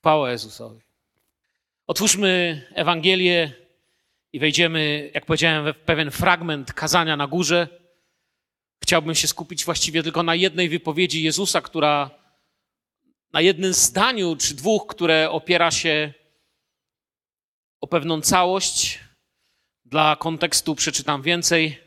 Chwała 0.00 0.30
Jezusowi. 0.30 0.80
Otwórzmy 1.86 2.62
Ewangelię 2.74 3.52
i 4.32 4.38
wejdziemy, 4.38 5.10
jak 5.14 5.26
powiedziałem, 5.26 5.74
w 5.74 5.76
pewien 5.76 6.10
fragment 6.10 6.72
kazania 6.72 7.16
na 7.16 7.26
górze. 7.26 7.68
Chciałbym 8.82 9.14
się 9.14 9.28
skupić 9.28 9.64
właściwie 9.64 10.02
tylko 10.02 10.22
na 10.22 10.34
jednej 10.34 10.68
wypowiedzi 10.68 11.22
Jezusa, 11.22 11.60
która 11.60 12.10
na 13.32 13.40
jednym 13.40 13.74
zdaniu 13.74 14.36
czy 14.36 14.54
dwóch, 14.54 14.86
które 14.86 15.30
opiera 15.30 15.70
się 15.70 16.12
o 17.80 17.86
pewną 17.86 18.20
całość. 18.20 19.00
Dla 19.84 20.16
kontekstu 20.16 20.74
przeczytam 20.74 21.22
więcej. 21.22 21.78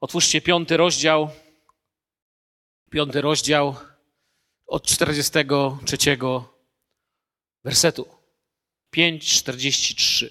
Otwórzcie 0.00 0.40
piąty 0.40 0.76
rozdział. 0.76 1.30
Piąty 2.90 3.20
rozdział 3.20 3.76
od 4.66 4.86
43 4.86 5.98
wersetu. 7.64 8.08
5:43. 8.96 10.30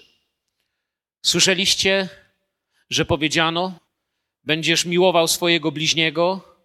Słyszeliście, 1.22 2.08
że 2.90 3.04
powiedziano: 3.04 3.78
Będziesz 4.44 4.84
miłował 4.84 5.28
swojego 5.28 5.72
bliźniego, 5.72 6.56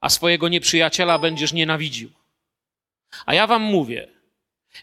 a 0.00 0.08
swojego 0.08 0.48
nieprzyjaciela 0.48 1.18
będziesz 1.18 1.52
nienawidził. 1.52 2.10
A 3.26 3.34
ja 3.34 3.46
wam 3.46 3.62
mówię: 3.62 4.08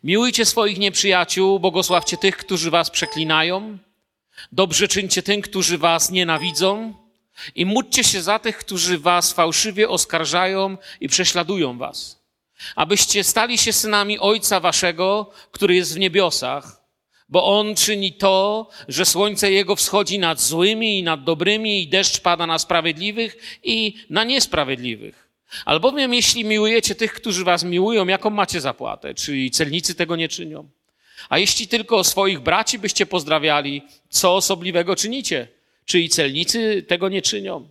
miłujcie 0.03 0.45
swoich 0.45 0.77
nieprzyjaciół, 0.77 1.59
błogosławcie 1.59 2.17
tych, 2.17 2.37
którzy 2.37 2.71
was 2.71 2.89
przeklinają, 2.89 3.77
dobrze 4.51 4.87
czyńcie 4.87 5.23
tym, 5.23 5.41
którzy 5.41 5.77
was 5.77 6.11
nienawidzą 6.11 6.93
i 7.55 7.65
módlcie 7.65 8.03
się 8.03 8.21
za 8.21 8.39
tych, 8.39 8.57
którzy 8.57 8.97
was 8.99 9.33
fałszywie 9.33 9.89
oskarżają 9.89 10.77
i 10.99 11.07
prześladują 11.07 11.77
was 11.77 12.16
abyście 12.75 13.23
stali 13.23 13.57
się 13.57 13.73
synami 13.73 14.19
Ojca 14.19 14.59
Waszego, 14.59 15.31
który 15.51 15.75
jest 15.75 15.95
w 15.95 15.99
niebiosach, 15.99 16.81
bo 17.29 17.59
On 17.59 17.75
czyni 17.75 18.13
to, 18.13 18.69
że 18.87 19.05
słońce 19.05 19.51
Jego 19.51 19.75
wschodzi 19.75 20.19
nad 20.19 20.41
złymi 20.41 20.99
i 20.99 21.03
nad 21.03 21.23
dobrymi 21.23 21.83
i 21.83 21.87
deszcz 21.87 22.19
pada 22.19 22.47
na 22.47 22.59
sprawiedliwych 22.59 23.59
i 23.63 23.93
na 24.09 24.23
niesprawiedliwych. 24.23 25.29
Albowiem 25.65 26.13
jeśli 26.13 26.45
miłujecie 26.45 26.95
tych, 26.95 27.13
którzy 27.13 27.43
Was 27.43 27.63
miłują, 27.63 28.07
jaką 28.07 28.29
macie 28.29 28.61
zapłatę? 28.61 29.13
Czyli 29.13 29.51
celnicy 29.51 29.95
tego 29.95 30.15
nie 30.15 30.29
czynią. 30.29 30.69
A 31.29 31.37
jeśli 31.37 31.67
tylko 31.67 32.03
swoich 32.03 32.39
braci 32.39 32.79
byście 32.79 33.05
pozdrawiali, 33.05 33.81
co 34.09 34.35
osobliwego 34.35 34.95
czynicie? 34.95 35.47
Czyli 35.85 36.09
celnicy 36.09 36.85
tego 36.87 37.09
nie 37.09 37.21
czynią. 37.21 37.69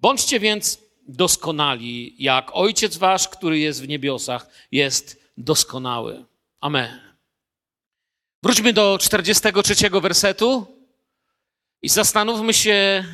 Bądźcie 0.00 0.40
więc 0.40 0.78
doskonali, 1.08 2.14
jak 2.18 2.50
Ojciec 2.52 2.96
Wasz, 2.96 3.28
który 3.28 3.58
jest 3.58 3.82
w 3.82 3.88
niebiosach, 3.88 4.46
jest 4.72 5.20
doskonały. 5.36 6.24
Amen. 6.60 7.00
Wróćmy 8.42 8.72
do 8.72 8.98
43 9.00 9.74
wersetu 9.90 10.66
i 11.82 11.88
zastanówmy 11.88 12.54
się, 12.54 13.04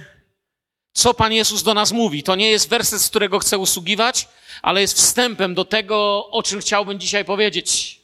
co 0.92 1.14
Pan 1.14 1.32
Jezus 1.32 1.62
do 1.62 1.74
nas 1.74 1.92
mówi. 1.92 2.22
To 2.22 2.36
nie 2.36 2.50
jest 2.50 2.68
werset, 2.68 3.00
z 3.00 3.08
którego 3.08 3.38
chcę 3.38 3.58
usługiwać, 3.58 4.28
ale 4.62 4.80
jest 4.80 4.96
wstępem 4.96 5.54
do 5.54 5.64
tego, 5.64 6.28
o 6.30 6.42
czym 6.42 6.60
chciałbym 6.60 7.00
dzisiaj 7.00 7.24
powiedzieć. 7.24 8.00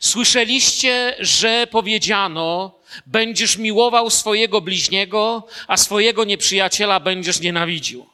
Słyszeliście, 0.00 1.16
że 1.20 1.66
powiedziano, 1.66 2.78
będziesz 3.06 3.56
miłował 3.56 4.10
swojego 4.10 4.60
bliźniego, 4.60 5.46
a 5.68 5.76
swojego 5.76 6.24
nieprzyjaciela 6.24 7.00
będziesz 7.00 7.40
nienawidził. 7.40 8.06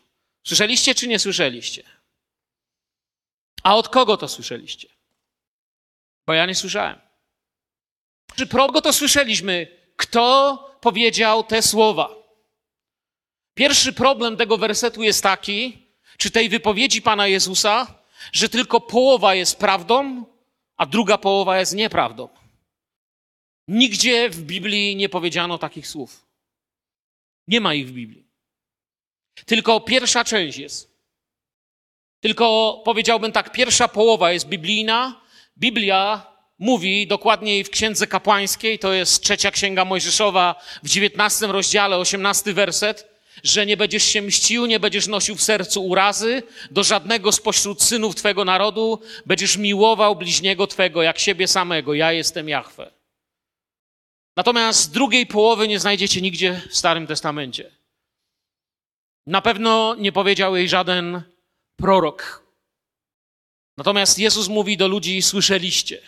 Słyszeliście 0.44 0.94
czy 0.94 1.08
nie 1.08 1.18
słyszeliście? 1.18 1.82
A 3.62 3.76
od 3.76 3.88
kogo 3.88 4.16
to 4.16 4.28
słyszeliście? 4.28 4.88
Bo 6.26 6.32
ja 6.32 6.46
nie 6.46 6.54
słyszałem. 6.54 7.00
Czy 8.36 8.46
progo 8.46 8.80
to 8.80 8.92
słyszeliśmy? 8.92 9.78
Kto 9.96 10.56
powiedział 10.80 11.44
te 11.44 11.62
słowa? 11.62 12.22
Pierwszy 13.54 13.92
problem 13.92 14.36
tego 14.36 14.58
wersetu 14.58 15.02
jest 15.02 15.22
taki, 15.22 15.86
czy 16.16 16.30
tej 16.30 16.48
wypowiedzi 16.48 17.02
Pana 17.02 17.26
Jezusa, 17.26 17.94
że 18.32 18.48
tylko 18.48 18.80
połowa 18.80 19.34
jest 19.34 19.58
prawdą, 19.58 20.24
a 20.76 20.86
druga 20.86 21.18
połowa 21.18 21.58
jest 21.58 21.74
nieprawdą. 21.74 22.28
Nigdzie 23.68 24.30
w 24.30 24.42
Biblii 24.42 24.96
nie 24.96 25.08
powiedziano 25.08 25.58
takich 25.58 25.88
słów. 25.88 26.26
Nie 27.48 27.60
ma 27.60 27.74
ich 27.74 27.88
w 27.88 27.92
Biblii. 27.92 28.31
Tylko 29.46 29.80
pierwsza 29.80 30.24
część 30.24 30.58
jest. 30.58 30.92
Tylko 32.20 32.82
powiedziałbym 32.84 33.32
tak, 33.32 33.52
pierwsza 33.52 33.88
połowa 33.88 34.32
jest 34.32 34.48
biblijna. 34.48 35.20
Biblia 35.58 36.26
mówi 36.58 37.06
dokładniej 37.06 37.64
w 37.64 37.70
Księdze 37.70 38.06
Kapłańskiej, 38.06 38.78
to 38.78 38.92
jest 38.92 39.22
trzecia 39.22 39.50
Księga 39.50 39.84
Mojżeszowa 39.84 40.62
w 40.82 40.88
dziewiętnastym 40.88 41.50
rozdziale, 41.50 41.96
osiemnasty 41.96 42.54
werset, 42.54 43.08
że 43.44 43.66
nie 43.66 43.76
będziesz 43.76 44.04
się 44.04 44.22
mścił, 44.22 44.66
nie 44.66 44.80
będziesz 44.80 45.06
nosił 45.06 45.36
w 45.36 45.42
sercu 45.42 45.86
urazy 45.86 46.42
do 46.70 46.84
żadnego 46.84 47.32
spośród 47.32 47.82
synów 47.82 48.14
Twego 48.14 48.44
narodu, 48.44 49.00
będziesz 49.26 49.56
miłował 49.56 50.16
bliźniego 50.16 50.66
Twego 50.66 51.02
jak 51.02 51.18
siebie 51.18 51.48
samego. 51.48 51.94
Ja 51.94 52.12
jestem 52.12 52.48
Jahwe. 52.48 52.90
Natomiast 54.36 54.92
drugiej 54.92 55.26
połowy 55.26 55.68
nie 55.68 55.80
znajdziecie 55.80 56.20
nigdzie 56.20 56.60
w 56.70 56.76
Starym 56.76 57.06
Testamencie. 57.06 57.81
Na 59.26 59.42
pewno 59.42 59.94
nie 59.94 60.12
powiedział 60.12 60.56
jej 60.56 60.68
żaden 60.68 61.22
prorok. 61.76 62.46
Natomiast 63.76 64.18
Jezus 64.18 64.48
mówi 64.48 64.76
do 64.76 64.88
ludzi: 64.88 65.22
Słyszeliście. 65.22 66.02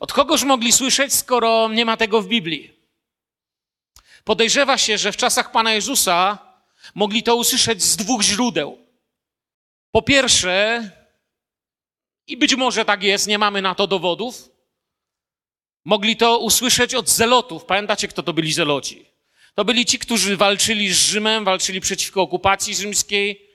Od 0.00 0.12
kogoż 0.12 0.42
mogli 0.42 0.72
słyszeć, 0.72 1.14
skoro 1.14 1.68
nie 1.68 1.84
ma 1.84 1.96
tego 1.96 2.22
w 2.22 2.28
Biblii? 2.28 2.74
Podejrzewa 4.24 4.78
się, 4.78 4.98
że 4.98 5.12
w 5.12 5.16
czasach 5.16 5.52
Pana 5.52 5.72
Jezusa 5.72 6.38
mogli 6.94 7.22
to 7.22 7.36
usłyszeć 7.36 7.82
z 7.82 7.96
dwóch 7.96 8.22
źródeł. 8.22 8.78
Po 9.90 10.02
pierwsze, 10.02 10.90
i 12.26 12.36
być 12.36 12.54
może 12.54 12.84
tak 12.84 13.02
jest, 13.02 13.26
nie 13.26 13.38
mamy 13.38 13.62
na 13.62 13.74
to 13.74 13.86
dowodów, 13.86 14.48
mogli 15.84 16.16
to 16.16 16.38
usłyszeć 16.38 16.94
od 16.94 17.08
zelotów. 17.08 17.64
Pamiętacie, 17.64 18.08
kto 18.08 18.22
to 18.22 18.32
byli 18.32 18.52
zeloci? 18.52 19.13
To 19.54 19.64
byli 19.64 19.86
ci, 19.86 19.98
którzy 19.98 20.36
walczyli 20.36 20.94
z 20.94 20.98
Rzymem, 20.98 21.44
walczyli 21.44 21.80
przeciwko 21.80 22.22
okupacji 22.22 22.74
rzymskiej, 22.74 23.48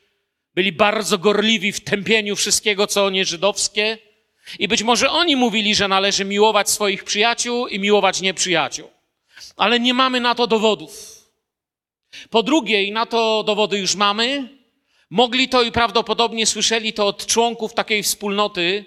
byli 0.56 0.72
bardzo 0.72 1.18
gorliwi 1.18 1.72
w 1.72 1.80
tępieniu 1.82 2.36
wszystkiego, 2.36 2.88
co 2.88 3.10
nie 3.10 3.26
żydowskie. 3.26 3.98
I 4.60 4.68
być 4.68 4.84
może 4.84 5.12
oni 5.12 5.36
mówili, 5.36 5.76
że 5.76 5.88
należy 5.88 6.26
miłować 6.26 6.70
swoich 6.70 7.04
przyjaciół 7.04 7.68
i 7.68 7.80
miłować 7.80 8.22
nieprzyjaciół. 8.22 8.90
Ale 9.58 9.80
nie 9.80 9.94
mamy 9.94 10.20
na 10.20 10.36
to 10.36 10.48
dowodów. 10.48 11.20
Po 12.30 12.44
drugie, 12.44 12.84
i 12.84 12.92
na 12.92 13.06
to 13.06 13.44
dowody 13.44 13.80
już 13.80 13.96
mamy, 13.96 14.50
mogli 15.10 15.50
to 15.50 15.62
i 15.62 15.72
prawdopodobnie 15.72 16.46
słyszeli 16.46 16.94
to 16.94 17.08
od 17.08 17.26
członków 17.26 17.74
takiej 17.74 18.04
wspólnoty, 18.04 18.86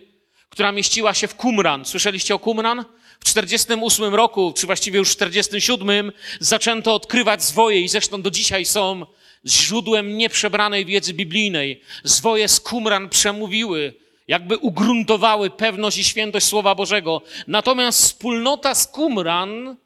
która 0.48 0.72
mieściła 0.72 1.14
się 1.14 1.28
w 1.28 1.34
Qumran. 1.34 1.84
Słyszeliście 1.84 2.34
o 2.34 2.38
Qumran? 2.38 2.84
W 3.22 3.24
48 3.24 4.14
roku, 4.14 4.52
czy 4.56 4.66
właściwie 4.66 4.98
już 4.98 5.08
w 5.08 5.12
47, 5.12 6.12
zaczęto 6.40 6.94
odkrywać 6.94 7.44
zwoje 7.44 7.80
i 7.80 7.88
zresztą 7.88 8.22
do 8.22 8.30
dzisiaj 8.30 8.64
są 8.64 9.06
źródłem 9.46 10.16
nieprzebranej 10.16 10.84
wiedzy 10.86 11.14
biblijnej. 11.14 11.80
Zwoje 12.04 12.48
z 12.48 12.60
Qumran 12.60 13.08
przemówiły, 13.08 13.94
jakby 14.28 14.56
ugruntowały 14.56 15.50
pewność 15.50 15.98
i 15.98 16.04
świętość 16.04 16.46
Słowa 16.46 16.74
Bożego. 16.74 17.22
Natomiast 17.46 18.02
wspólnota 18.02 18.74
z 18.74 18.86
Qumran 18.86 19.76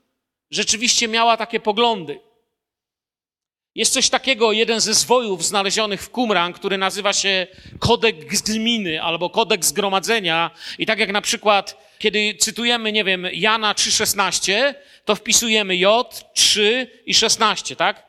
rzeczywiście 0.50 1.08
miała 1.08 1.36
takie 1.36 1.60
poglądy. 1.60 2.20
Jest 3.74 3.92
coś 3.92 4.08
takiego, 4.10 4.52
jeden 4.52 4.80
ze 4.80 4.94
zwojów 4.94 5.44
znalezionych 5.44 6.02
w 6.02 6.10
Qumran, 6.10 6.52
który 6.52 6.78
nazywa 6.78 7.12
się 7.12 7.46
kodeks 7.78 8.42
gminy 8.42 9.02
albo 9.02 9.30
kodeks 9.30 9.68
zgromadzenia. 9.68 10.50
I 10.78 10.86
tak 10.86 10.98
jak 10.98 11.12
na 11.12 11.20
przykład, 11.20 11.85
kiedy 11.98 12.34
cytujemy, 12.34 12.92
nie 12.92 13.04
wiem, 13.04 13.26
Jana 13.32 13.74
3,16, 13.74 14.74
to 15.04 15.14
wpisujemy 15.14 15.76
J, 15.76 16.24
3 16.34 16.90
i 17.06 17.14
16, 17.14 17.76
tak? 17.76 18.06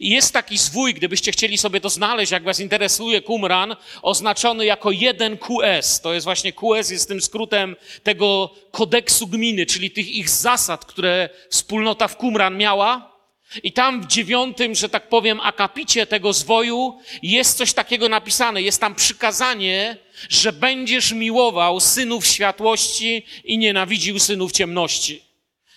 I 0.00 0.10
jest 0.10 0.32
taki 0.32 0.58
zwój, 0.58 0.94
gdybyście 0.94 1.32
chcieli 1.32 1.58
sobie 1.58 1.80
to 1.80 1.90
znaleźć, 1.90 2.32
jak 2.32 2.44
was 2.44 2.60
interesuje 2.60 3.22
Qumran, 3.22 3.76
oznaczony 4.02 4.64
jako 4.64 4.88
1QS. 4.88 6.02
To 6.02 6.14
jest 6.14 6.24
właśnie 6.24 6.52
QS, 6.52 6.90
jest 6.90 7.08
tym 7.08 7.22
skrótem 7.22 7.76
tego 8.02 8.54
kodeksu 8.70 9.26
gminy, 9.26 9.66
czyli 9.66 9.90
tych 9.90 10.08
ich 10.08 10.30
zasad, 10.30 10.84
które 10.84 11.28
wspólnota 11.50 12.08
w 12.08 12.16
Qumran 12.16 12.56
miała. 12.56 13.15
I 13.62 13.72
tam 13.72 14.02
w 14.02 14.06
dziewiątym, 14.06 14.74
że 14.74 14.88
tak 14.88 15.08
powiem, 15.08 15.40
akapicie 15.40 16.06
tego 16.06 16.32
zwoju 16.32 16.98
jest 17.22 17.58
coś 17.58 17.72
takiego 17.72 18.08
napisane. 18.08 18.62
Jest 18.62 18.80
tam 18.80 18.94
przykazanie, 18.94 19.96
że 20.28 20.52
będziesz 20.52 21.12
miłował 21.12 21.80
synów 21.80 22.26
światłości 22.26 23.22
i 23.44 23.58
nienawidził 23.58 24.18
synów 24.18 24.52
ciemności. 24.52 25.22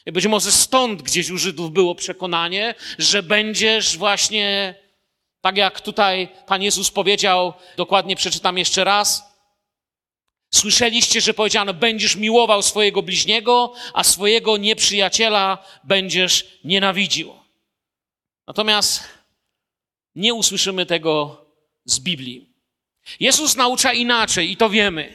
I 0.06 0.12
być 0.12 0.28
może 0.28 0.52
stąd 0.52 1.02
gdzieś 1.02 1.30
u 1.30 1.38
Żydów 1.38 1.72
było 1.72 1.96
przekonanie, 1.96 2.76
że 2.98 3.24
będziesz 3.24 3.98
właśnie, 3.98 4.76
tak 5.42 5.58
jak 5.58 5.82
tutaj 5.82 6.30
Pan 6.48 6.62
Jezus 6.64 6.92
powiedział, 6.92 7.54
dokładnie 7.78 8.16
przeczytam 8.16 8.58
jeszcze 8.58 8.84
raz. 8.84 9.24
Słyszeliście, 10.52 11.22
że 11.22 11.34
powiedziano, 11.34 11.74
będziesz 11.74 12.16
miłował 12.16 12.62
swojego 12.62 13.02
bliźniego, 13.02 13.74
a 13.94 14.04
swojego 14.04 14.58
nieprzyjaciela 14.58 15.58
będziesz 15.84 16.46
nienawidził. 16.64 17.39
Natomiast 18.50 19.04
nie 20.16 20.34
usłyszymy 20.34 20.86
tego 20.86 21.46
z 21.86 22.00
Biblii. 22.00 22.50
Jezus 23.20 23.56
naucza 23.56 23.94
inaczej 23.94 24.52
i 24.52 24.58
to 24.58 24.70
wiemy. 24.70 25.14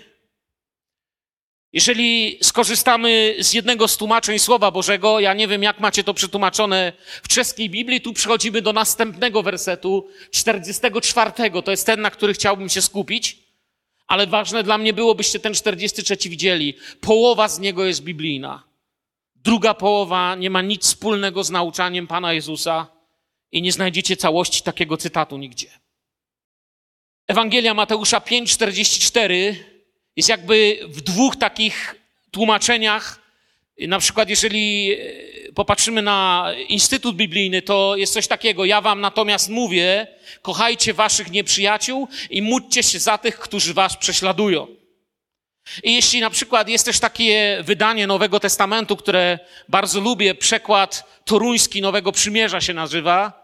Jeżeli 1.72 2.38
skorzystamy 2.42 3.36
z 3.38 3.52
jednego 3.52 3.88
z 3.88 3.96
tłumaczeń 3.96 4.38
Słowa 4.38 4.70
Bożego, 4.70 5.20
ja 5.20 5.34
nie 5.34 5.48
wiem, 5.48 5.62
jak 5.62 5.80
macie 5.80 6.04
to 6.04 6.14
przetłumaczone 6.14 6.92
w 7.22 7.28
czeskiej 7.28 7.70
Biblii, 7.70 8.00
tu 8.00 8.12
przechodzimy 8.12 8.62
do 8.62 8.72
następnego 8.72 9.42
wersetu, 9.42 10.08
44. 10.30 11.32
To 11.64 11.70
jest 11.70 11.86
ten, 11.86 12.00
na 12.00 12.10
który 12.10 12.34
chciałbym 12.34 12.68
się 12.68 12.82
skupić, 12.82 13.38
ale 14.06 14.26
ważne 14.26 14.62
dla 14.62 14.78
mnie 14.78 14.92
było, 14.92 15.14
byście 15.14 15.40
ten 15.40 15.54
43 15.54 16.28
widzieli. 16.28 16.74
Połowa 17.00 17.48
z 17.48 17.58
niego 17.58 17.84
jest 17.84 18.02
biblijna. 18.02 18.64
Druga 19.34 19.74
połowa 19.74 20.34
nie 20.34 20.50
ma 20.50 20.62
nic 20.62 20.84
wspólnego 20.84 21.44
z 21.44 21.50
nauczaniem 21.50 22.06
Pana 22.06 22.32
Jezusa 22.32 22.93
i 23.54 23.62
nie 23.62 23.72
znajdziecie 23.72 24.16
całości 24.16 24.62
takiego 24.62 24.96
cytatu 24.96 25.38
nigdzie. 25.38 25.68
Ewangelia 27.26 27.74
Mateusza 27.74 28.18
5:44 28.18 29.54
jest 30.16 30.28
jakby 30.28 30.78
w 30.88 31.00
dwóch 31.00 31.36
takich 31.36 31.94
tłumaczeniach. 32.30 33.20
Na 33.78 33.98
przykład, 33.98 34.28
jeżeli 34.28 34.92
e, 34.92 35.52
popatrzymy 35.52 36.02
na 36.02 36.48
Instytut 36.68 37.16
Biblijny, 37.16 37.62
to 37.62 37.96
jest 37.96 38.12
coś 38.12 38.26
takiego. 38.26 38.64
Ja 38.64 38.80
wam 38.80 39.00
natomiast 39.00 39.48
mówię, 39.48 40.06
kochajcie 40.42 40.94
waszych 40.94 41.30
nieprzyjaciół 41.30 42.08
i 42.30 42.42
módlcie 42.42 42.82
się 42.82 42.98
za 42.98 43.18
tych, 43.18 43.38
którzy 43.38 43.74
was 43.74 43.96
prześladują. 43.96 44.66
I 45.82 45.94
jeśli 45.94 46.20
na 46.20 46.30
przykład 46.30 46.68
jest 46.68 46.84
też 46.84 47.00
takie 47.00 47.58
wydanie 47.62 48.06
Nowego 48.06 48.40
Testamentu, 48.40 48.96
które 48.96 49.38
bardzo 49.68 50.00
lubię, 50.00 50.34
przekład 50.34 51.20
toruński 51.24 51.82
Nowego 51.82 52.12
Przymierza 52.12 52.60
się 52.60 52.74
nazywa, 52.74 53.43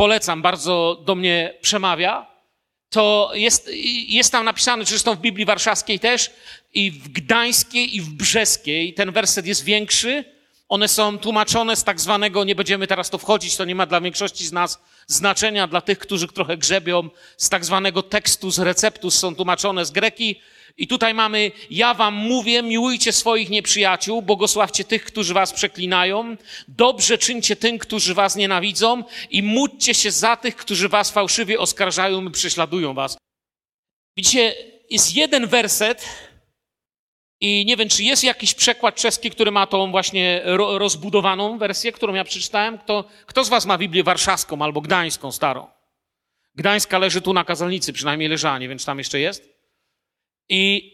polecam, 0.00 0.42
bardzo 0.42 1.02
do 1.04 1.14
mnie 1.14 1.54
przemawia, 1.60 2.26
to 2.90 3.30
jest, 3.34 3.70
jest 4.08 4.32
tam 4.32 4.44
napisane, 4.44 4.84
zresztą 4.84 5.14
w 5.14 5.20
Biblii 5.20 5.46
Warszawskiej 5.46 6.00
też, 6.00 6.30
i 6.74 6.90
w 6.90 7.08
Gdańskiej, 7.08 7.96
i 7.96 8.00
w 8.00 8.08
Brzeskiej. 8.08 8.94
Ten 8.94 9.12
werset 9.12 9.46
jest 9.46 9.64
większy. 9.64 10.24
One 10.68 10.88
są 10.88 11.18
tłumaczone 11.18 11.76
z 11.76 11.84
tak 11.84 12.00
zwanego, 12.00 12.44
nie 12.44 12.54
będziemy 12.54 12.86
teraz 12.86 13.10
to 13.10 13.18
wchodzić, 13.18 13.56
to 13.56 13.64
nie 13.64 13.74
ma 13.74 13.86
dla 13.86 14.00
większości 14.00 14.46
z 14.46 14.52
nas 14.52 14.82
znaczenia, 15.06 15.66
dla 15.66 15.80
tych, 15.80 15.98
którzy 15.98 16.28
trochę 16.28 16.56
grzebią, 16.56 17.10
z 17.36 17.48
tak 17.48 17.64
zwanego 17.64 18.02
tekstu, 18.02 18.50
z 18.50 18.58
receptus 18.58 19.18
są 19.18 19.34
tłumaczone 19.34 19.84
z 19.84 19.90
greki. 19.90 20.40
I 20.80 20.86
tutaj 20.86 21.14
mamy, 21.14 21.52
ja 21.70 21.94
wam 21.94 22.14
mówię, 22.14 22.62
miłujcie 22.62 23.12
swoich 23.12 23.50
nieprzyjaciół, 23.50 24.22
błogosławcie 24.22 24.84
tych, 24.84 25.04
którzy 25.04 25.34
was 25.34 25.52
przeklinają, 25.52 26.36
dobrze 26.68 27.18
czyńcie 27.18 27.56
tym, 27.56 27.78
którzy 27.78 28.14
was 28.14 28.36
nienawidzą 28.36 29.04
i 29.30 29.42
módlcie 29.42 29.94
się 29.94 30.10
za 30.10 30.36
tych, 30.36 30.56
którzy 30.56 30.88
was 30.88 31.10
fałszywie 31.10 31.58
oskarżają 31.58 32.24
i 32.24 32.30
prześladują 32.30 32.94
was. 32.94 33.18
Widzicie, 34.16 34.54
jest 34.90 35.16
jeden 35.16 35.46
werset 35.46 36.08
i 37.40 37.64
nie 37.66 37.76
wiem, 37.76 37.88
czy 37.88 38.04
jest 38.04 38.24
jakiś 38.24 38.54
przekład 38.54 38.94
czeski, 38.94 39.30
który 39.30 39.50
ma 39.50 39.66
tą 39.66 39.90
właśnie 39.90 40.42
rozbudowaną 40.54 41.58
wersję, 41.58 41.92
którą 41.92 42.14
ja 42.14 42.24
przeczytałem. 42.24 42.78
Kto, 42.78 43.04
kto 43.26 43.44
z 43.44 43.48
was 43.48 43.66
ma 43.66 43.78
Biblię 43.78 44.02
warszawską 44.02 44.62
albo 44.62 44.80
gdańską 44.80 45.32
starą? 45.32 45.66
Gdańska 46.54 46.98
leży 46.98 47.20
tu 47.20 47.32
na 47.32 47.44
kazalnicy, 47.44 47.92
przynajmniej 47.92 48.28
leżała, 48.28 48.58
nie 48.58 48.68
wiem, 48.68 48.78
czy 48.78 48.86
tam 48.86 48.98
jeszcze 48.98 49.20
jest. 49.20 49.59
I 50.50 50.90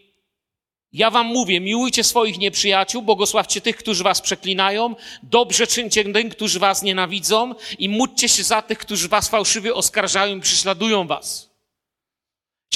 ja 0.93 1.11
wam 1.11 1.27
mówię, 1.27 1.61
miłujcie 1.61 2.05
swoich 2.05 2.39
nieprzyjaciół, 2.39 3.03
błogosławcie 3.03 3.61
tych, 3.61 3.77
którzy 3.77 4.05
was 4.05 4.21
przeklinają, 4.21 4.95
dobrze 5.23 5.67
czyńcie 5.67 6.05
tym, 6.05 6.31
którzy 6.31 6.59
was 6.59 6.83
nienawidzą 6.83 7.55
i 7.79 7.89
módlcie 7.89 8.29
się 8.29 8.43
za 8.43 8.63
tych, 8.63 8.79
którzy 8.79 9.09
was 9.09 9.29
fałszywie 9.29 9.75
oskarżają 9.75 10.37
i 10.37 10.41
prześladują 10.41 11.07
was. 11.07 11.57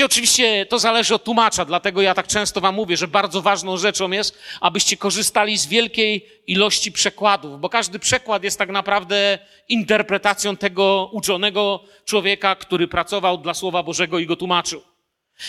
Oczywiście 0.04 0.66
to 0.66 0.78
zależy 0.78 1.14
od 1.14 1.24
tłumacza, 1.24 1.64
dlatego 1.64 2.02
ja 2.02 2.14
tak 2.14 2.26
często 2.26 2.60
wam 2.60 2.74
mówię, 2.74 2.96
że 2.96 3.08
bardzo 3.08 3.42
ważną 3.42 3.76
rzeczą 3.76 4.10
jest, 4.10 4.38
abyście 4.60 4.96
korzystali 4.96 5.58
z 5.58 5.66
wielkiej 5.66 6.26
ilości 6.46 6.92
przekładów, 6.92 7.60
bo 7.60 7.68
każdy 7.68 7.98
przekład 7.98 8.44
jest 8.44 8.58
tak 8.58 8.70
naprawdę 8.70 9.38
interpretacją 9.68 10.56
tego 10.56 11.10
uczonego 11.12 11.80
człowieka, 12.04 12.54
który 12.56 12.88
pracował 12.88 13.38
dla 13.38 13.54
Słowa 13.54 13.82
Bożego 13.82 14.18
i 14.18 14.26
go 14.26 14.36
tłumaczył. 14.36 14.82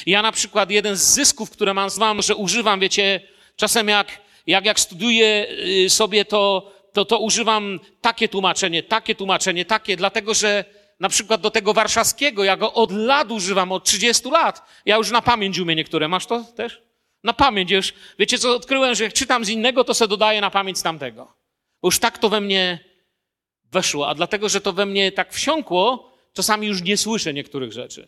Ja 0.05 0.21
na 0.21 0.31
przykład 0.31 0.71
jeden 0.71 0.95
z 0.95 1.01
zysków, 1.01 1.49
które 1.49 1.73
mam, 1.73 1.89
znam, 1.89 2.21
że 2.21 2.35
używam, 2.35 2.79
wiecie, 2.79 3.21
czasem 3.55 3.87
jak, 3.87 4.21
jak, 4.47 4.65
jak 4.65 4.79
studiuję 4.79 5.47
y, 5.85 5.89
sobie, 5.89 6.25
to, 6.25 6.71
to, 6.93 7.05
to 7.05 7.19
używam 7.19 7.79
takie 8.01 8.29
tłumaczenie, 8.29 8.83
takie 8.83 9.15
tłumaczenie, 9.15 9.65
takie, 9.65 9.97
dlatego 9.97 10.33
że 10.33 10.65
na 10.99 11.09
przykład 11.09 11.41
do 11.41 11.51
tego 11.51 11.73
warszawskiego, 11.73 12.43
ja 12.43 12.57
go 12.57 12.73
od 12.73 12.91
lat 12.91 13.31
używam, 13.31 13.71
od 13.71 13.83
30 13.83 14.29
lat. 14.29 14.61
Ja 14.85 14.97
już 14.97 15.11
na 15.11 15.21
pamięć 15.21 15.59
umiem 15.59 15.77
niektóre. 15.77 16.07
Masz 16.07 16.25
to 16.25 16.43
też? 16.55 16.81
Na 17.23 17.33
pamięć 17.33 17.71
już. 17.71 17.93
Wiecie 18.19 18.37
co, 18.37 18.55
odkryłem, 18.55 18.95
że 18.95 19.03
jak 19.03 19.13
czytam 19.13 19.45
z 19.45 19.49
innego, 19.49 19.83
to 19.83 19.93
se 19.93 20.07
dodaję 20.07 20.41
na 20.41 20.49
pamięć 20.49 20.81
tamtego. 20.81 21.33
Już 21.83 21.99
tak 21.99 22.17
to 22.17 22.29
we 22.29 22.41
mnie 22.41 22.79
weszło. 23.71 24.09
A 24.09 24.15
dlatego, 24.15 24.49
że 24.49 24.61
to 24.61 24.73
we 24.73 24.85
mnie 24.85 25.11
tak 25.11 25.33
wsiąkło, 25.33 26.11
czasami 26.33 26.67
już 26.67 26.81
nie 26.81 26.97
słyszę 26.97 27.33
niektórych 27.33 27.73
rzeczy. 27.73 28.07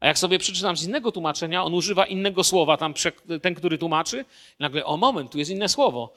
A 0.00 0.06
jak 0.06 0.18
sobie 0.18 0.38
przeczytam 0.38 0.76
z 0.76 0.84
innego 0.84 1.12
tłumaczenia, 1.12 1.64
on 1.64 1.74
używa 1.74 2.06
innego 2.06 2.44
słowa, 2.44 2.76
tam 2.76 2.94
ten, 3.42 3.54
który 3.54 3.78
tłumaczy, 3.78 4.24
nagle, 4.58 4.84
o 4.84 4.96
moment, 4.96 5.30
tu 5.30 5.38
jest 5.38 5.50
inne 5.50 5.68
słowo. 5.68 6.12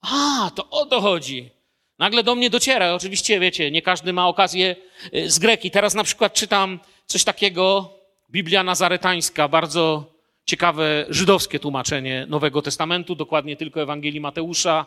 A, 0.00 0.50
to 0.54 0.70
o 0.70 0.86
to 0.86 1.00
chodzi. 1.00 1.50
Nagle 1.98 2.22
do 2.22 2.34
mnie 2.34 2.50
dociera. 2.50 2.94
Oczywiście, 2.94 3.40
wiecie, 3.40 3.70
nie 3.70 3.82
każdy 3.82 4.12
ma 4.12 4.28
okazję 4.28 4.76
y, 5.14 5.30
z 5.30 5.38
greki. 5.38 5.70
Teraz 5.70 5.94
na 5.94 6.04
przykład 6.04 6.32
czytam 6.32 6.80
coś 7.06 7.24
takiego, 7.24 7.90
Biblia 8.30 8.62
Nazaretańska, 8.62 9.48
bardzo 9.48 10.04
ciekawe 10.44 11.06
żydowskie 11.08 11.58
tłumaczenie 11.58 12.26
Nowego 12.28 12.62
Testamentu, 12.62 13.14
dokładnie 13.14 13.56
tylko 13.56 13.82
Ewangelii 13.82 14.20
Mateusza, 14.20 14.86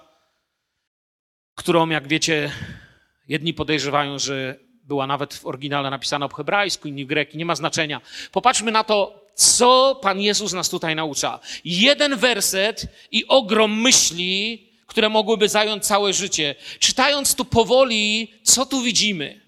którą, 1.56 1.90
jak 1.90 2.08
wiecie, 2.08 2.52
jedni 3.28 3.54
podejrzewają, 3.54 4.20
że 4.20 4.60
była 4.90 5.08
nawet 5.08 5.34
w 5.34 5.46
oryginale 5.46 5.90
napisana 5.90 6.30
po 6.30 6.36
hebrajsku, 6.36 6.88
inni 6.88 7.06
greki, 7.06 7.38
nie 7.38 7.46
ma 7.46 7.56
znaczenia. 7.56 8.02
Popatrzmy 8.32 8.72
na 8.72 8.84
to, 8.84 9.26
co 9.36 10.00
Pan 10.02 10.22
Jezus 10.22 10.54
nas 10.54 10.70
tutaj 10.70 10.96
naucza. 10.96 11.40
Jeden 11.66 12.16
werset 12.18 12.88
i 13.12 13.28
ogrom 13.28 13.82
myśli, 13.82 14.68
które 14.88 15.10
mogłyby 15.10 15.50
zająć 15.50 15.86
całe 15.86 16.14
życie. 16.14 16.56
Czytając 16.80 17.36
tu 17.36 17.46
powoli, 17.46 18.34
co 18.44 18.66
tu 18.66 18.82
widzimy? 18.82 19.42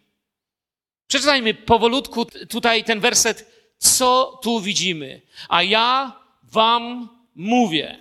Przeczytajmy 1.08 1.54
powolutku 1.54 2.26
tutaj 2.26 2.84
ten 2.84 3.00
werset, 3.00 3.52
co 3.78 4.40
tu 4.44 4.62
widzimy. 4.62 5.22
A 5.50 5.64
ja 5.64 6.16
wam 6.44 7.10
mówię. 7.36 8.00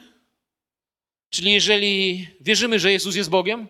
Czyli 1.30 1.52
jeżeli 1.52 2.28
wierzymy, 2.40 2.78
że 2.78 2.92
Jezus 2.92 3.16
jest 3.16 3.30
Bogiem, 3.30 3.68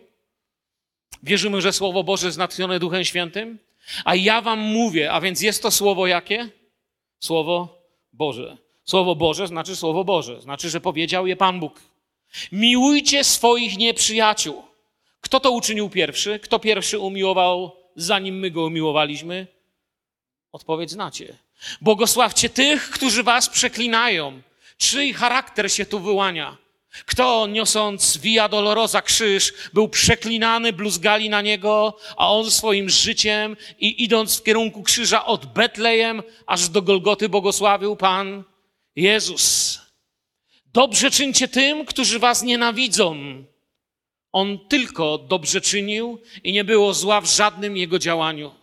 wierzymy, 1.23 1.61
że 1.61 1.73
Słowo 1.73 2.03
Boże 2.05 2.27
jest 2.27 2.39
natchnione 2.39 2.79
Duchem 2.79 3.05
Świętym, 3.05 3.59
a 4.05 4.15
ja 4.15 4.41
wam 4.41 4.59
mówię, 4.59 5.13
a 5.13 5.21
więc 5.21 5.43
jest 5.43 5.63
to 5.63 5.71
Słowo 5.71 6.07
jakie? 6.07 6.49
Słowo 7.21 7.79
Boże. 8.13 8.57
Słowo 8.85 9.15
Boże 9.15 9.47
znaczy 9.47 9.77
Słowo 9.77 10.05
Boże. 10.05 10.41
Znaczy, 10.43 10.71
że 10.71 10.81
powiedział 10.81 11.27
je 11.27 11.37
Pan 11.37 11.61
Bóg. 11.61 11.81
Miłujcie 12.53 13.25
swoich 13.25 13.79
nieprzyjaciół. 13.79 14.63
Kto 15.21 15.41
to 15.41 15.51
uczynił 15.51 15.91
pierwszy? 15.91 16.39
Kto 16.39 16.59
pierwszy 16.59 16.99
umiłował, 16.99 17.77
zanim 17.97 18.39
my 18.39 18.51
go 18.51 18.65
umiłowaliśmy? 18.65 19.47
Odpowiedź 20.53 20.91
znacie. 20.91 21.37
Błogosławcie 21.81 22.49
tych, 22.49 22.91
którzy 22.91 23.23
was 23.23 23.49
przeklinają. 23.49 24.43
Czyj 24.77 25.13
charakter 25.13 25.73
się 25.73 25.87
tu 25.87 26.01
wyłania? 26.01 26.57
Kto 27.07 27.47
niosąc 27.47 28.17
Via 28.17 28.49
Dolorosa 28.49 29.03
krzyż 29.03 29.53
był 29.73 29.89
przeklinany, 29.89 30.73
bluzgali 30.73 31.31
na 31.31 31.43
niego, 31.43 31.97
a 32.17 32.33
on 32.33 32.51
swoim 32.51 32.91
życiem 32.91 33.57
i 33.79 34.05
idąc 34.05 34.39
w 34.39 34.43
kierunku 34.43 34.83
krzyża 34.83 35.27
od 35.27 35.47
Betlejem 35.47 36.23
aż 36.47 36.69
do 36.69 36.83
Golgoty 36.83 37.29
błogosławił 37.29 37.97
Pan 37.97 38.45
Jezus. 38.97 39.79
Dobrze 40.73 41.11
czyńcie 41.11 41.49
tym, 41.49 41.85
którzy 41.85 42.19
was 42.19 42.43
nienawidzą. 42.43 43.17
On 44.33 44.59
tylko 44.69 45.19
dobrze 45.19 45.61
czynił 45.61 46.23
i 46.45 46.53
nie 46.53 46.65
było 46.65 46.95
zła 46.95 47.21
w 47.21 47.27
żadnym 47.27 47.77
jego 47.77 47.99
działaniu. 47.99 48.55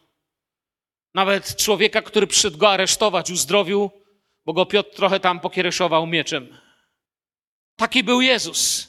Nawet 1.13 1.55
człowieka, 1.55 2.01
który 2.01 2.27
przyszedł 2.27 2.57
go 2.57 2.69
aresztować, 2.69 3.31
uzdrowił, 3.31 3.91
bo 4.45 4.53
go 4.53 4.65
Piotr 4.65 4.95
trochę 4.95 5.19
tam 5.19 5.39
pokiereszował 5.39 6.07
mieczem. 6.07 6.57
Taki 7.77 8.03
był 8.03 8.21
Jezus. 8.21 8.87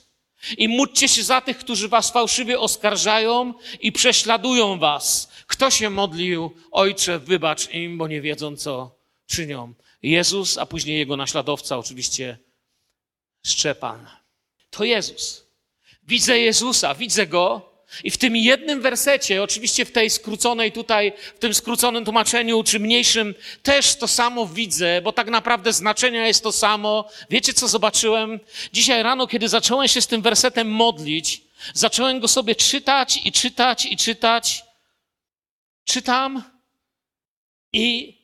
I 0.58 0.68
módlcie 0.68 1.08
się 1.08 1.22
za 1.22 1.40
tych, 1.40 1.58
którzy 1.58 1.88
was 1.88 2.10
fałszywie 2.10 2.60
oskarżają 2.60 3.54
i 3.80 3.92
prześladują 3.92 4.78
was. 4.78 5.32
Kto 5.46 5.70
się 5.70 5.90
modlił? 5.90 6.56
Ojcze, 6.70 7.18
wybacz 7.18 7.70
im, 7.70 7.98
bo 7.98 8.08
nie 8.08 8.20
wiedzą, 8.20 8.56
co 8.56 8.98
czynią. 9.26 9.74
Jezus, 10.02 10.58
a 10.58 10.66
później 10.66 10.98
jego 10.98 11.16
naśladowca 11.16 11.78
oczywiście 11.78 12.38
Szczepan. 13.46 14.08
To 14.70 14.84
Jezus. 14.84 15.46
Widzę 16.02 16.38
Jezusa, 16.38 16.94
widzę 16.94 17.26
Go 17.26 17.67
i 18.04 18.10
w 18.10 18.18
tym 18.18 18.36
jednym 18.36 18.82
wersecie, 18.82 19.42
oczywiście 19.42 19.84
w 19.84 19.92
tej 19.92 20.10
skróconej 20.10 20.72
tutaj, 20.72 21.12
w 21.36 21.38
tym 21.38 21.54
skróconym 21.54 22.04
tłumaczeniu, 22.04 22.62
czy 22.62 22.80
mniejszym, 22.80 23.34
też 23.62 23.96
to 23.96 24.08
samo 24.08 24.46
widzę, 24.46 25.00
bo 25.02 25.12
tak 25.12 25.28
naprawdę 25.28 25.72
znaczenia 25.72 26.26
jest 26.26 26.42
to 26.42 26.52
samo. 26.52 27.08
Wiecie, 27.30 27.52
co 27.52 27.68
zobaczyłem? 27.68 28.40
Dzisiaj 28.72 29.02
rano, 29.02 29.26
kiedy 29.26 29.48
zacząłem 29.48 29.88
się 29.88 30.00
z 30.00 30.06
tym 30.06 30.22
wersetem 30.22 30.70
modlić, 30.70 31.42
zacząłem 31.74 32.20
go 32.20 32.28
sobie 32.28 32.54
czytać 32.54 33.20
i 33.24 33.32
czytać 33.32 33.86
i 33.86 33.96
czytać. 33.96 34.64
Czytam 35.84 36.42
i 37.72 38.18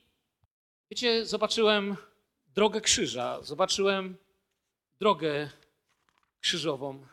wiecie, 0.90 1.26
zobaczyłem 1.26 1.96
drogę 2.54 2.80
krzyża, 2.80 3.42
zobaczyłem 3.42 4.16
drogę 5.00 5.50
krzyżową. 6.40 7.06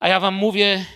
A 0.00 0.08
ja 0.08 0.20
wam 0.20 0.34
mówię, 0.34 0.86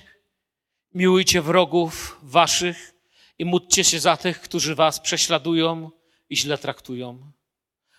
miłujcie 0.95 1.43
wrogów 1.43 2.19
waszych 2.23 2.95
i 3.39 3.45
módlcie 3.45 3.85
się 3.85 4.01
za 4.01 4.17
tych, 4.17 4.41
którzy 4.41 4.75
was 4.75 5.01
prześladują 5.01 5.91
i 6.31 6.37
źle 6.37 6.59
traktują. 6.59 7.33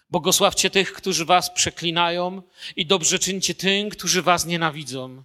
Błogosławcie 0.09 0.69
tych, 0.69 0.93
którzy 0.93 1.25
was 1.25 1.49
przeklinają 1.53 2.41
i 2.75 2.85
dobrze 2.85 3.19
czyńcie 3.19 3.55
tym, 3.55 3.89
którzy 3.89 4.21
was 4.21 4.45
nienawidzą. 4.45 5.23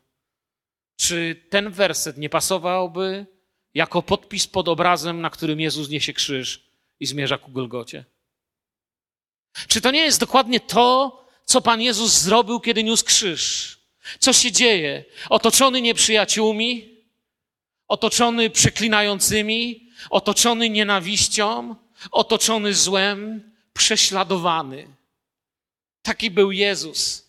Czy 0.97 1.47
ten 1.51 1.71
werset 1.71 2.19
nie 2.19 2.29
pasowałby 2.29 3.27
jako 3.75 4.03
podpis 4.03 4.47
pod 4.47 4.69
obrazem, 4.69 5.21
na 5.21 5.31
którym 5.31 5.61
Jezus 5.61 5.89
niesie 5.89 6.13
krzyż 6.13 6.71
i 7.01 7.07
zmierza 7.07 7.39
ku 7.39 7.51
Golgocie? 7.51 8.05
Czy 9.69 9.81
to 9.81 9.91
nie 9.91 10.01
jest 10.01 10.21
dokładnie 10.21 10.61
to, 10.61 11.25
co 11.45 11.61
Pan 11.61 11.81
Jezus 11.81 12.13
zrobił, 12.13 12.61
kiedy 12.61 12.85
niósł 12.85 13.05
krzyż? 13.05 13.79
Co 14.19 14.33
się 14.33 14.53
dzieje? 14.53 15.05
Otoczony 15.31 15.83
nieprzyjaciółmi, 15.83 16.94
otoczony 17.95 18.51
przeklinającymi, 18.51 19.91
otoczony 20.11 20.71
nienawiścią, 20.71 21.77
otoczony 22.11 22.75
złem, 22.75 23.53
prześladowany. 23.73 24.89
Taki 26.03 26.31
był 26.31 26.53
Jezus. 26.53 27.25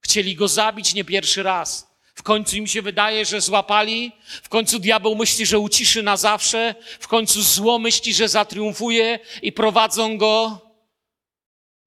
Chcieli 0.00 0.34
go 0.34 0.48
zabić 0.48 0.94
nie 0.94 1.04
pierwszy 1.04 1.42
raz. 1.42 1.88
W 2.14 2.22
końcu 2.22 2.56
im 2.56 2.66
się 2.66 2.82
wydaje, 2.82 3.24
że 3.24 3.40
złapali, 3.40 4.12
w 4.42 4.48
końcu 4.48 4.78
diabeł 4.78 5.14
myśli, 5.14 5.46
że 5.46 5.58
uciszy 5.58 6.02
na 6.02 6.16
zawsze, 6.16 6.74
w 7.00 7.08
końcu 7.08 7.42
zło 7.42 7.78
myśli, 7.78 8.14
że 8.14 8.28
zatriumfuje 8.28 9.18
i 9.42 9.52
prowadzą 9.52 10.18
go, 10.18 10.60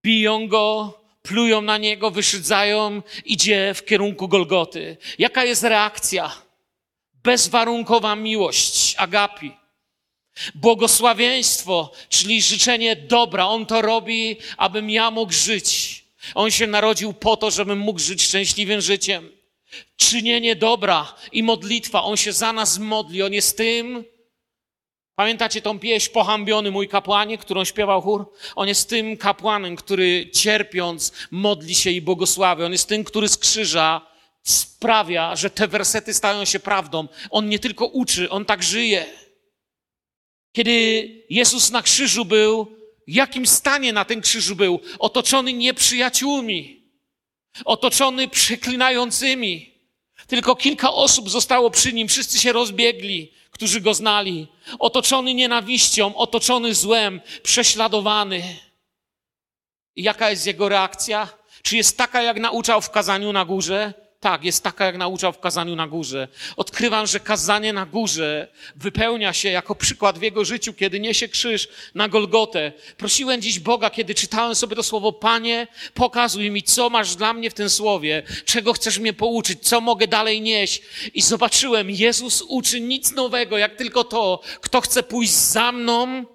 biją 0.03 0.47
go, 0.47 0.93
plują 1.21 1.61
na 1.61 1.77
niego, 1.77 2.11
wyszydzają, 2.11 3.01
idzie 3.25 3.73
w 3.73 3.85
kierunku 3.85 4.27
Golgoty. 4.27 4.97
Jaka 5.17 5.43
jest 5.43 5.63
reakcja? 5.63 6.50
Bezwarunkowa 7.23 8.15
miłość, 8.15 8.95
agapi. 8.97 9.51
Błogosławieństwo, 10.55 11.91
czyli 12.09 12.41
życzenie 12.41 12.95
dobra. 12.95 13.45
On 13.45 13.65
to 13.65 13.81
robi, 13.81 14.37
abym 14.57 14.89
ja 14.89 15.11
mógł 15.11 15.33
żyć. 15.33 16.01
On 16.35 16.51
się 16.51 16.67
narodził 16.67 17.13
po 17.13 17.37
to, 17.37 17.51
żebym 17.51 17.79
mógł 17.79 17.99
żyć 17.99 18.23
szczęśliwym 18.23 18.81
życiem. 18.81 19.31
Czynienie 19.97 20.55
dobra 20.55 21.15
i 21.31 21.43
modlitwa. 21.43 22.03
On 22.03 22.17
się 22.17 22.33
za 22.33 22.53
nas 22.53 22.79
modli. 22.79 23.23
On 23.23 23.33
jest 23.33 23.57
tym, 23.57 24.05
Pamiętacie 25.15 25.61
tą 25.61 25.79
pieśń 25.79 26.11
Pohambiony 26.11 26.71
mój 26.71 26.87
kapłanie, 26.87 27.37
którą 27.37 27.63
śpiewał 27.63 28.01
chór? 28.01 28.33
On 28.55 28.67
jest 28.67 28.89
tym 28.89 29.17
kapłanem, 29.17 29.75
który 29.75 30.29
cierpiąc 30.29 31.13
modli 31.31 31.75
się 31.75 31.89
i 31.89 32.01
błogosławi. 32.01 32.63
On 32.63 32.71
jest 32.71 32.89
tym, 32.89 33.03
który 33.03 33.29
z 33.29 33.37
krzyża 33.37 34.10
sprawia, 34.43 35.35
że 35.35 35.49
te 35.49 35.67
wersety 35.67 36.13
stają 36.13 36.45
się 36.45 36.59
prawdą. 36.59 37.07
On 37.29 37.49
nie 37.49 37.59
tylko 37.59 37.85
uczy, 37.85 38.29
on 38.29 38.45
tak 38.45 38.63
żyje. 38.63 39.05
Kiedy 40.51 40.71
Jezus 41.29 41.71
na 41.71 41.81
krzyżu 41.81 42.25
był, 42.25 42.77
w 43.07 43.11
jakim 43.11 43.47
stanie 43.47 43.93
na 43.93 44.05
tym 44.05 44.21
krzyżu 44.21 44.55
był? 44.55 44.79
Otoczony 44.99 45.53
nieprzyjaciółmi, 45.53 46.83
otoczony 47.65 48.27
przeklinającymi. 48.27 49.71
Tylko 50.27 50.55
kilka 50.55 50.93
osób 50.93 51.29
zostało 51.29 51.71
przy 51.71 51.93
nim, 51.93 52.07
wszyscy 52.07 52.39
się 52.39 52.51
rozbiegli 52.51 53.31
którzy 53.61 53.81
go 53.81 53.93
znali. 53.93 54.47
Otoczony 54.79 55.33
nienawiścią, 55.33 56.15
otoczony 56.15 56.75
złem, 56.75 57.21
prześladowany. 57.43 58.43
I 59.95 60.03
jaka 60.03 60.29
jest 60.29 60.47
jego 60.47 60.69
reakcja? 60.69 61.29
Czy 61.63 61.77
jest 61.77 61.97
taka, 61.97 62.21
jak 62.21 62.39
nauczał 62.39 62.81
w 62.81 62.89
kazaniu 62.89 63.33
na 63.33 63.45
górze? 63.45 63.93
Tak, 64.21 64.43
jest 64.43 64.63
taka, 64.63 64.85
jak 64.85 64.97
nauczał 64.97 65.33
w 65.33 65.39
kazaniu 65.39 65.75
na 65.75 65.87
górze. 65.87 66.27
Odkrywam, 66.57 67.07
że 67.07 67.19
kazanie 67.19 67.73
na 67.73 67.85
górze 67.85 68.47
wypełnia 68.75 69.33
się 69.33 69.49
jako 69.49 69.75
przykład 69.75 70.19
w 70.19 70.21
jego 70.21 70.45
życiu, 70.45 70.73
kiedy 70.73 70.99
niesie 70.99 71.27
krzyż 71.27 71.67
na 71.95 72.09
Golgotę. 72.09 72.71
Prosiłem 72.97 73.41
dziś 73.41 73.59
Boga, 73.59 73.89
kiedy 73.89 74.15
czytałem 74.15 74.55
sobie 74.55 74.75
to 74.75 74.83
słowo, 74.83 75.13
Panie, 75.13 75.67
pokazuj 75.93 76.51
mi, 76.51 76.63
co 76.63 76.89
masz 76.89 77.15
dla 77.15 77.33
mnie 77.33 77.49
w 77.49 77.53
tym 77.53 77.69
słowie, 77.69 78.23
czego 78.45 78.73
chcesz 78.73 78.99
mnie 78.99 79.13
pouczyć, 79.13 79.59
co 79.67 79.81
mogę 79.81 80.07
dalej 80.07 80.41
nieść. 80.41 80.81
I 81.13 81.21
zobaczyłem, 81.21 81.89
Jezus 81.89 82.41
uczy 82.41 82.81
nic 82.81 83.11
nowego, 83.11 83.57
jak 83.57 83.75
tylko 83.75 84.03
to, 84.03 84.41
kto 84.61 84.81
chce 84.81 85.03
pójść 85.03 85.33
za 85.33 85.71
mną, 85.71 86.25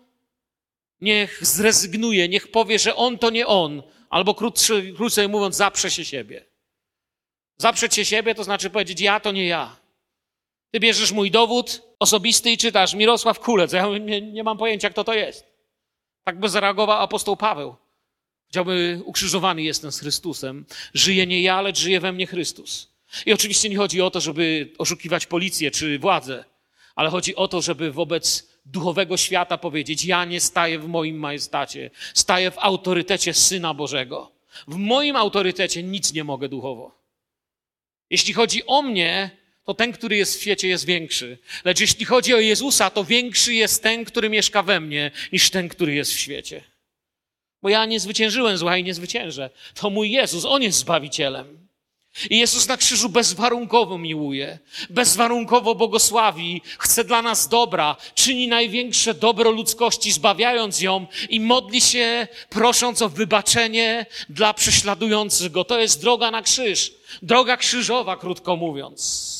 niech 1.00 1.38
zrezygnuje, 1.46 2.28
niech 2.28 2.50
powie, 2.50 2.78
że 2.78 2.96
on 2.96 3.18
to 3.18 3.30
nie 3.30 3.46
on, 3.46 3.82
albo 4.10 4.34
krótszy, 4.34 4.92
krócej 4.96 5.28
mówiąc, 5.28 5.56
zaprze 5.56 5.90
się 5.90 6.04
siebie. 6.04 6.55
Zaprzeć 7.58 7.94
się 7.94 8.04
siebie 8.04 8.34
to 8.34 8.44
znaczy 8.44 8.70
powiedzieć 8.70 9.00
ja 9.00 9.20
to 9.20 9.32
nie 9.32 9.46
ja. 9.46 9.76
Ty 10.70 10.80
bierzesz 10.80 11.12
mój 11.12 11.30
dowód 11.30 11.82
osobisty 11.98 12.50
i 12.50 12.58
czytasz 12.58 12.94
Mirosław 12.94 13.40
Kulec. 13.40 13.72
Ja 13.72 13.98
nie, 13.98 14.20
nie 14.20 14.44
mam 14.44 14.58
pojęcia, 14.58 14.90
kto 14.90 15.04
to 15.04 15.14
jest. 15.14 15.46
Tak 16.24 16.40
by 16.40 16.48
zareagował 16.48 17.02
apostoł 17.02 17.36
Paweł. 17.36 17.76
Chciałby 18.48 19.02
ukrzyżowany 19.04 19.62
jestem 19.62 19.92
z 19.92 20.00
Chrystusem. 20.00 20.64
Żyje 20.94 21.26
nie 21.26 21.42
ja, 21.42 21.60
lecz 21.60 21.78
żyje 21.78 22.00
we 22.00 22.12
mnie 22.12 22.26
Chrystus. 22.26 22.88
I 23.26 23.32
oczywiście 23.32 23.68
nie 23.68 23.76
chodzi 23.76 24.00
o 24.00 24.10
to, 24.10 24.20
żeby 24.20 24.72
oszukiwać 24.78 25.26
policję 25.26 25.70
czy 25.70 25.98
władzę, 25.98 26.44
ale 26.94 27.10
chodzi 27.10 27.36
o 27.36 27.48
to, 27.48 27.62
żeby 27.62 27.92
wobec 27.92 28.48
duchowego 28.64 29.16
świata 29.16 29.58
powiedzieć: 29.58 30.04
Ja 30.04 30.24
nie 30.24 30.40
staję 30.40 30.78
w 30.78 30.88
moim 30.88 31.16
majestacie, 31.18 31.90
staję 32.14 32.50
w 32.50 32.58
autorytecie 32.58 33.34
Syna 33.34 33.74
Bożego. 33.74 34.32
W 34.68 34.76
moim 34.76 35.16
autorytecie 35.16 35.82
nic 35.82 36.12
nie 36.12 36.24
mogę 36.24 36.48
duchowo. 36.48 36.95
Jeśli 38.10 38.34
chodzi 38.34 38.66
o 38.66 38.82
mnie, 38.82 39.30
to 39.64 39.74
ten, 39.74 39.92
który 39.92 40.16
jest 40.16 40.38
w 40.38 40.40
świecie, 40.40 40.68
jest 40.68 40.86
większy. 40.86 41.38
Lecz 41.64 41.80
jeśli 41.80 42.04
chodzi 42.04 42.34
o 42.34 42.40
Jezusa, 42.40 42.90
to 42.90 43.04
większy 43.04 43.54
jest 43.54 43.82
ten, 43.82 44.04
który 44.04 44.28
mieszka 44.28 44.62
we 44.62 44.80
mnie, 44.80 45.10
niż 45.32 45.50
ten, 45.50 45.68
który 45.68 45.94
jest 45.94 46.12
w 46.14 46.18
świecie. 46.18 46.62
Bo 47.62 47.68
ja 47.68 47.86
nie 47.86 48.00
zwyciężyłem 48.00 48.58
zła 48.58 48.76
i 48.76 48.84
nie 48.84 48.94
zwyciężę. 48.94 49.50
To 49.74 49.90
mój 49.90 50.10
Jezus, 50.10 50.44
On 50.44 50.62
jest 50.62 50.78
Zbawicielem. 50.78 51.65
I 52.30 52.38
Jezus 52.38 52.68
na 52.68 52.76
krzyżu 52.76 53.08
bezwarunkowo 53.08 53.98
miłuje, 53.98 54.58
bezwarunkowo 54.90 55.74
błogosławi, 55.74 56.62
chce 56.78 57.04
dla 57.04 57.22
nas 57.22 57.48
dobra, 57.48 57.96
czyni 58.14 58.48
największe 58.48 59.14
dobro 59.14 59.50
ludzkości, 59.50 60.12
zbawiając 60.12 60.80
ją 60.80 61.06
i 61.28 61.40
modli 61.40 61.80
się, 61.80 62.28
prosząc 62.50 63.02
o 63.02 63.08
wybaczenie 63.08 64.06
dla 64.28 64.54
prześladujących 64.54 65.52
go. 65.52 65.64
To 65.64 65.78
jest 65.78 66.00
droga 66.00 66.30
na 66.30 66.42
krzyż, 66.42 66.92
droga 67.22 67.56
krzyżowa, 67.56 68.16
krótko 68.16 68.56
mówiąc. 68.56 69.36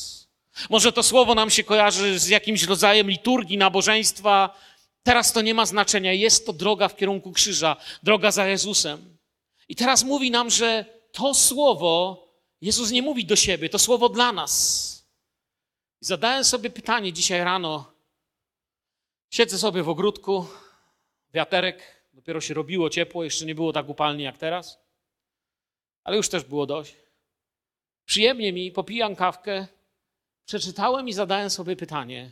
Może 0.69 0.91
to 0.91 1.03
słowo 1.03 1.35
nam 1.35 1.49
się 1.49 1.63
kojarzy 1.63 2.19
z 2.19 2.27
jakimś 2.27 2.63
rodzajem 2.63 3.09
liturgii, 3.09 3.57
nabożeństwa. 3.57 4.55
Teraz 5.03 5.33
to 5.33 5.41
nie 5.41 5.53
ma 5.53 5.65
znaczenia. 5.65 6.13
Jest 6.13 6.45
to 6.45 6.53
droga 6.53 6.87
w 6.87 6.95
kierunku 6.95 7.31
krzyża, 7.31 7.75
droga 8.03 8.31
za 8.31 8.47
Jezusem. 8.47 9.17
I 9.69 9.75
teraz 9.75 10.03
mówi 10.03 10.31
nam, 10.31 10.49
że 10.49 10.85
to 11.11 11.33
słowo 11.33 12.26
Jezus 12.61 12.91
nie 12.91 13.01
mówi 13.01 13.25
do 13.25 13.35
siebie, 13.35 13.69
to 13.69 13.79
słowo 13.79 14.09
dla 14.09 14.31
nas. 14.31 14.87
zadałem 15.99 16.43
sobie 16.43 16.69
pytanie 16.69 17.13
dzisiaj 17.13 17.43
rano. 17.43 17.93
Siedzę 19.29 19.57
sobie 19.57 19.83
w 19.83 19.89
ogródku, 19.89 20.47
wiaterek, 21.33 22.05
dopiero 22.13 22.41
się 22.41 22.53
robiło 22.53 22.89
ciepło, 22.89 23.23
jeszcze 23.23 23.45
nie 23.45 23.55
było 23.55 23.73
tak 23.73 23.89
upalnie 23.89 24.23
jak 24.23 24.37
teraz, 24.37 24.79
ale 26.03 26.17
już 26.17 26.29
też 26.29 26.43
było 26.43 26.65
dość. 26.65 26.95
Przyjemnie 28.05 28.53
mi, 28.53 28.71
popijam 28.71 29.15
kawkę, 29.15 29.67
przeczytałem 30.45 31.07
i 31.07 31.13
zadałem 31.13 31.49
sobie 31.49 31.75
pytanie: 31.75 32.31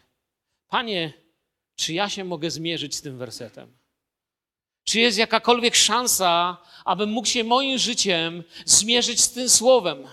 Panie, 0.68 1.14
czy 1.76 1.94
ja 1.94 2.10
się 2.10 2.24
mogę 2.24 2.52
zmierzyć 2.52 2.96
z 2.96 3.02
tym 3.02 3.18
wersetem? 3.18 3.78
Czy 4.86 5.00
jest 5.00 5.18
jakakolwiek 5.18 5.76
szansa, 5.76 6.58
abym 6.86 7.10
mógł 7.10 7.28
się 7.28 7.44
moim 7.44 7.78
życiem 7.78 8.44
zmierzyć 8.66 9.22
z 9.22 9.32
tym 9.32 9.50
słowem? 9.50 10.08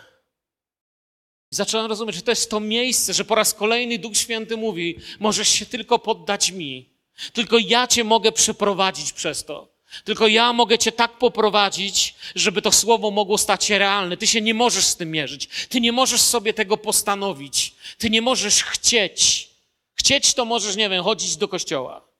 Zacząłem 1.50 1.86
rozumieć, 1.86 2.16
że 2.16 2.22
to 2.22 2.30
jest 2.30 2.50
to 2.50 2.60
miejsce, 2.60 3.14
że 3.14 3.24
po 3.24 3.34
raz 3.34 3.54
kolejny 3.54 3.98
Duch 3.98 4.16
Święty 4.16 4.56
mówi: 4.56 4.98
Możesz 5.20 5.48
się 5.48 5.66
tylko 5.66 5.98
poddać 5.98 6.50
mi. 6.50 6.92
Tylko 7.32 7.58
ja 7.58 7.86
cię 7.86 8.04
mogę 8.04 8.32
przeprowadzić 8.32 9.12
przez 9.12 9.44
to. 9.44 9.72
Tylko 10.04 10.26
ja 10.26 10.52
mogę 10.52 10.78
Cię 10.78 10.92
tak 10.92 11.18
poprowadzić, 11.18 12.14
żeby 12.34 12.62
to 12.62 12.72
słowo 12.72 13.10
mogło 13.10 13.38
stać 13.38 13.64
się 13.64 13.78
realne. 13.78 14.16
Ty 14.16 14.26
się 14.26 14.40
nie 14.40 14.54
możesz 14.54 14.84
z 14.84 14.96
tym 14.96 15.10
mierzyć. 15.10 15.48
Ty 15.68 15.80
nie 15.80 15.92
możesz 15.92 16.20
sobie 16.20 16.54
tego 16.54 16.76
postanowić. 16.76 17.74
Ty 17.98 18.10
nie 18.10 18.22
możesz 18.22 18.64
chcieć. 18.64 19.50
Chcieć 19.94 20.34
to 20.34 20.44
możesz, 20.44 20.76
nie 20.76 20.88
wiem, 20.88 21.04
chodzić 21.04 21.36
do 21.36 21.48
kościoła. 21.48 22.11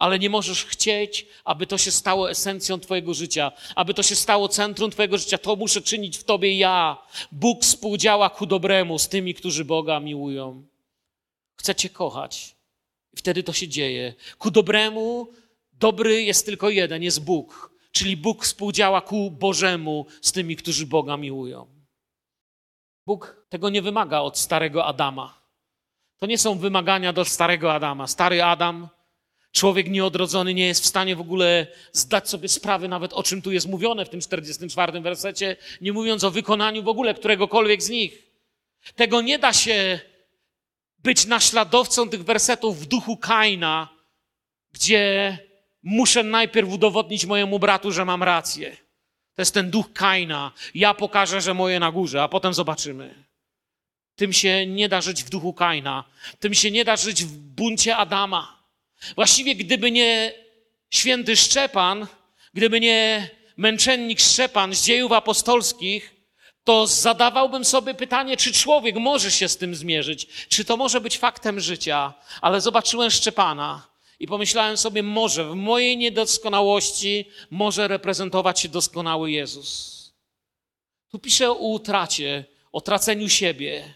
Ale 0.00 0.18
nie 0.18 0.30
możesz 0.30 0.64
chcieć, 0.64 1.26
aby 1.44 1.66
to 1.66 1.78
się 1.78 1.90
stało 1.90 2.30
esencją 2.30 2.80
Twojego 2.80 3.14
życia, 3.14 3.52
aby 3.76 3.94
to 3.94 4.02
się 4.02 4.16
stało 4.16 4.48
centrum 4.48 4.90
Twojego 4.90 5.18
życia. 5.18 5.38
To 5.38 5.56
muszę 5.56 5.80
czynić 5.82 6.18
w 6.18 6.24
Tobie 6.24 6.58
ja. 6.58 6.98
Bóg 7.32 7.62
współdziała 7.62 8.30
ku 8.30 8.46
dobremu 8.46 8.98
z 8.98 9.08
tymi, 9.08 9.34
którzy 9.34 9.64
Boga 9.64 10.00
miłują. 10.00 10.64
Chcę 11.56 11.74
Cię 11.74 11.88
kochać. 11.88 12.56
I 13.12 13.16
wtedy 13.16 13.42
to 13.42 13.52
się 13.52 13.68
dzieje. 13.68 14.14
Ku 14.38 14.50
dobremu 14.50 15.28
Dobry 15.80 16.22
jest 16.22 16.46
tylko 16.46 16.70
jeden, 16.70 17.02
jest 17.02 17.24
Bóg. 17.24 17.70
Czyli 17.92 18.16
Bóg 18.16 18.44
współdziała 18.44 19.00
ku 19.00 19.30
Bożemu 19.30 20.06
z 20.22 20.32
tymi, 20.32 20.56
którzy 20.56 20.86
Boga 20.86 21.16
miłują. 21.16 21.66
Bóg 23.06 23.46
tego 23.48 23.70
nie 23.70 23.82
wymaga 23.82 24.20
od 24.20 24.38
starego 24.38 24.86
Adama. 24.86 25.40
To 26.18 26.26
nie 26.26 26.38
są 26.38 26.58
wymagania 26.58 27.12
do 27.12 27.24
starego 27.24 27.72
Adama. 27.72 28.06
Stary 28.06 28.42
Adam, 28.42 28.88
człowiek 29.52 29.88
nieodrodzony, 29.88 30.54
nie 30.54 30.66
jest 30.66 30.82
w 30.82 30.86
stanie 30.86 31.16
w 31.16 31.20
ogóle 31.20 31.66
zdać 31.92 32.28
sobie 32.28 32.48
sprawy 32.48 32.88
nawet 32.88 33.12
o 33.12 33.22
czym 33.22 33.42
tu 33.42 33.52
jest 33.52 33.68
mówione 33.68 34.04
w 34.04 34.08
tym 34.08 34.20
44 34.20 35.00
wersecie, 35.00 35.56
nie 35.80 35.92
mówiąc 35.92 36.24
o 36.24 36.30
wykonaniu 36.30 36.82
w 36.82 36.88
ogóle 36.88 37.14
któregokolwiek 37.14 37.82
z 37.82 37.88
nich. 37.88 38.22
Tego 38.96 39.20
nie 39.20 39.38
da 39.38 39.52
się 39.52 40.00
być 40.98 41.26
naśladowcą 41.26 42.08
tych 42.08 42.24
wersetów 42.24 42.80
w 42.80 42.86
duchu 42.86 43.16
Kaina, 43.16 43.88
gdzie 44.72 45.38
muszę 45.82 46.22
najpierw 46.22 46.68
udowodnić 46.68 47.26
mojemu 47.26 47.58
bratu, 47.58 47.92
że 47.92 48.04
mam 48.04 48.22
rację. 48.22 48.76
To 49.34 49.42
jest 49.42 49.54
ten 49.54 49.70
duch 49.70 49.92
Kaina. 49.92 50.52
Ja 50.74 50.94
pokażę, 50.94 51.40
że 51.40 51.54
moje 51.54 51.80
na 51.80 51.92
górze, 51.92 52.22
a 52.22 52.28
potem 52.28 52.54
zobaczymy. 52.54 53.24
Tym 54.16 54.32
się 54.32 54.66
nie 54.66 54.88
da 54.88 55.00
żyć 55.00 55.24
w 55.24 55.30
duchu 55.30 55.52
Kaina. 55.52 56.04
Tym 56.40 56.54
się 56.54 56.70
nie 56.70 56.84
da 56.84 56.96
żyć 56.96 57.24
w 57.24 57.32
buncie 57.36 57.96
Adama. 57.96 58.59
Właściwie, 59.14 59.54
gdyby 59.54 59.90
nie 59.90 60.32
święty 60.90 61.36
Szczepan, 61.36 62.06
gdyby 62.54 62.80
nie 62.80 63.30
męczennik 63.56 64.20
Szczepan 64.20 64.74
z 64.74 64.84
dziejów 64.84 65.12
apostolskich, 65.12 66.20
to 66.64 66.86
zadawałbym 66.86 67.64
sobie 67.64 67.94
pytanie, 67.94 68.36
czy 68.36 68.52
człowiek 68.52 68.96
może 68.96 69.30
się 69.30 69.48
z 69.48 69.56
tym 69.56 69.74
zmierzyć, 69.74 70.26
czy 70.48 70.64
to 70.64 70.76
może 70.76 71.00
być 71.00 71.18
faktem 71.18 71.60
życia. 71.60 72.14
Ale 72.40 72.60
zobaczyłem 72.60 73.10
Szczepana 73.10 73.90
i 74.20 74.26
pomyślałem 74.26 74.76
sobie, 74.76 75.02
może 75.02 75.44
w 75.44 75.54
mojej 75.54 75.96
niedoskonałości 75.96 77.24
może 77.50 77.88
reprezentować 77.88 78.60
się 78.60 78.68
doskonały 78.68 79.30
Jezus. 79.30 80.00
Tu 81.10 81.18
piszę 81.18 81.50
o 81.50 81.54
utracie, 81.54 82.44
o 82.72 82.80
traceniu 82.80 83.28
siebie. 83.28 83.94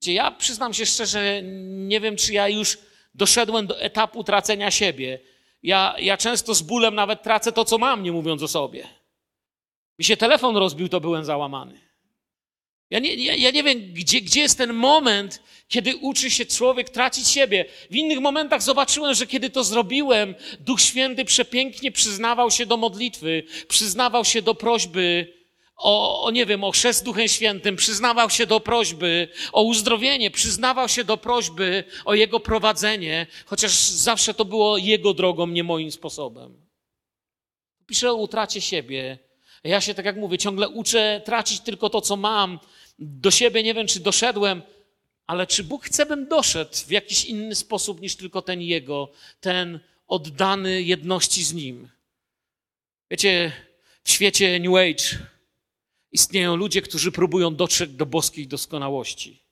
Gdzie 0.00 0.12
ja 0.12 0.30
przyznam 0.30 0.74
się 0.74 0.86
szczerze, 0.86 1.42
nie 1.64 2.00
wiem, 2.00 2.16
czy 2.16 2.32
ja 2.32 2.48
już 2.48 2.78
doszedłem 3.14 3.66
do 3.66 3.80
etapu 3.80 4.24
tracenia 4.24 4.70
siebie. 4.70 5.20
Ja, 5.62 5.94
ja 5.98 6.16
często 6.16 6.54
z 6.54 6.62
bólem 6.62 6.94
nawet 6.94 7.22
tracę 7.22 7.52
to, 7.52 7.64
co 7.64 7.78
mam, 7.78 8.02
nie 8.02 8.12
mówiąc 8.12 8.42
o 8.42 8.48
sobie. 8.48 8.88
Mi 9.98 10.04
się 10.04 10.16
telefon 10.16 10.56
rozbił, 10.56 10.88
to 10.88 11.00
byłem 11.00 11.24
załamany. 11.24 11.80
Ja 12.90 12.98
nie, 12.98 13.14
ja, 13.14 13.34
ja 13.34 13.50
nie 13.50 13.62
wiem, 13.62 13.92
gdzie, 13.92 14.20
gdzie 14.20 14.40
jest 14.40 14.58
ten 14.58 14.72
moment, 14.72 15.42
kiedy 15.68 15.96
uczy 15.96 16.30
się 16.30 16.46
człowiek 16.46 16.90
tracić 16.90 17.28
siebie. 17.28 17.64
W 17.90 17.96
innych 17.96 18.20
momentach 18.20 18.62
zobaczyłem, 18.62 19.14
że 19.14 19.26
kiedy 19.26 19.50
to 19.50 19.64
zrobiłem, 19.64 20.34
Duch 20.60 20.80
Święty 20.80 21.24
przepięknie 21.24 21.92
przyznawał 21.92 22.50
się 22.50 22.66
do 22.66 22.76
modlitwy, 22.76 23.42
przyznawał 23.68 24.24
się 24.24 24.42
do 24.42 24.54
prośby 24.54 25.33
o, 25.76 26.24
o, 26.24 26.30
nie 26.30 26.46
wiem, 26.46 26.64
o 26.64 26.70
chrzest 26.70 27.04
Duchem 27.04 27.28
Świętym, 27.28 27.76
przyznawał 27.76 28.30
się 28.30 28.46
do 28.46 28.60
prośby 28.60 29.28
o 29.52 29.62
uzdrowienie, 29.62 30.30
przyznawał 30.30 30.88
się 30.88 31.04
do 31.04 31.16
prośby 31.16 31.84
o 32.04 32.14
Jego 32.14 32.40
prowadzenie, 32.40 33.26
chociaż 33.46 33.72
zawsze 33.88 34.34
to 34.34 34.44
było 34.44 34.78
Jego 34.78 35.14
drogą, 35.14 35.46
nie 35.46 35.64
moim 35.64 35.92
sposobem. 35.92 36.66
Piszę 37.86 38.10
o 38.10 38.14
utracie 38.14 38.60
siebie. 38.60 39.18
Ja 39.64 39.80
się, 39.80 39.94
tak 39.94 40.04
jak 40.04 40.16
mówię, 40.16 40.38
ciągle 40.38 40.68
uczę 40.68 41.22
tracić 41.24 41.60
tylko 41.60 41.90
to, 41.90 42.00
co 42.00 42.16
mam. 42.16 42.58
Do 42.98 43.30
siebie 43.30 43.62
nie 43.62 43.74
wiem, 43.74 43.86
czy 43.86 44.00
doszedłem, 44.00 44.62
ale 45.26 45.46
czy 45.46 45.64
Bóg 45.64 45.84
chce, 45.84 46.06
bym 46.06 46.28
doszedł 46.28 46.76
w 46.86 46.90
jakiś 46.90 47.24
inny 47.24 47.54
sposób 47.54 48.00
niż 48.00 48.16
tylko 48.16 48.42
ten 48.42 48.60
Jego, 48.60 49.12
ten 49.40 49.80
oddany 50.06 50.82
jedności 50.82 51.44
z 51.44 51.52
Nim? 51.52 51.88
Wiecie, 53.10 53.52
w 54.04 54.10
świecie 54.10 54.60
New 54.60 54.74
Age 54.74 55.18
istnieją 56.14 56.56
ludzie, 56.56 56.82
którzy 56.82 57.12
próbują 57.12 57.54
dotrzeć 57.54 57.90
do 57.90 58.06
boskiej 58.06 58.46
doskonałości, 58.46 59.42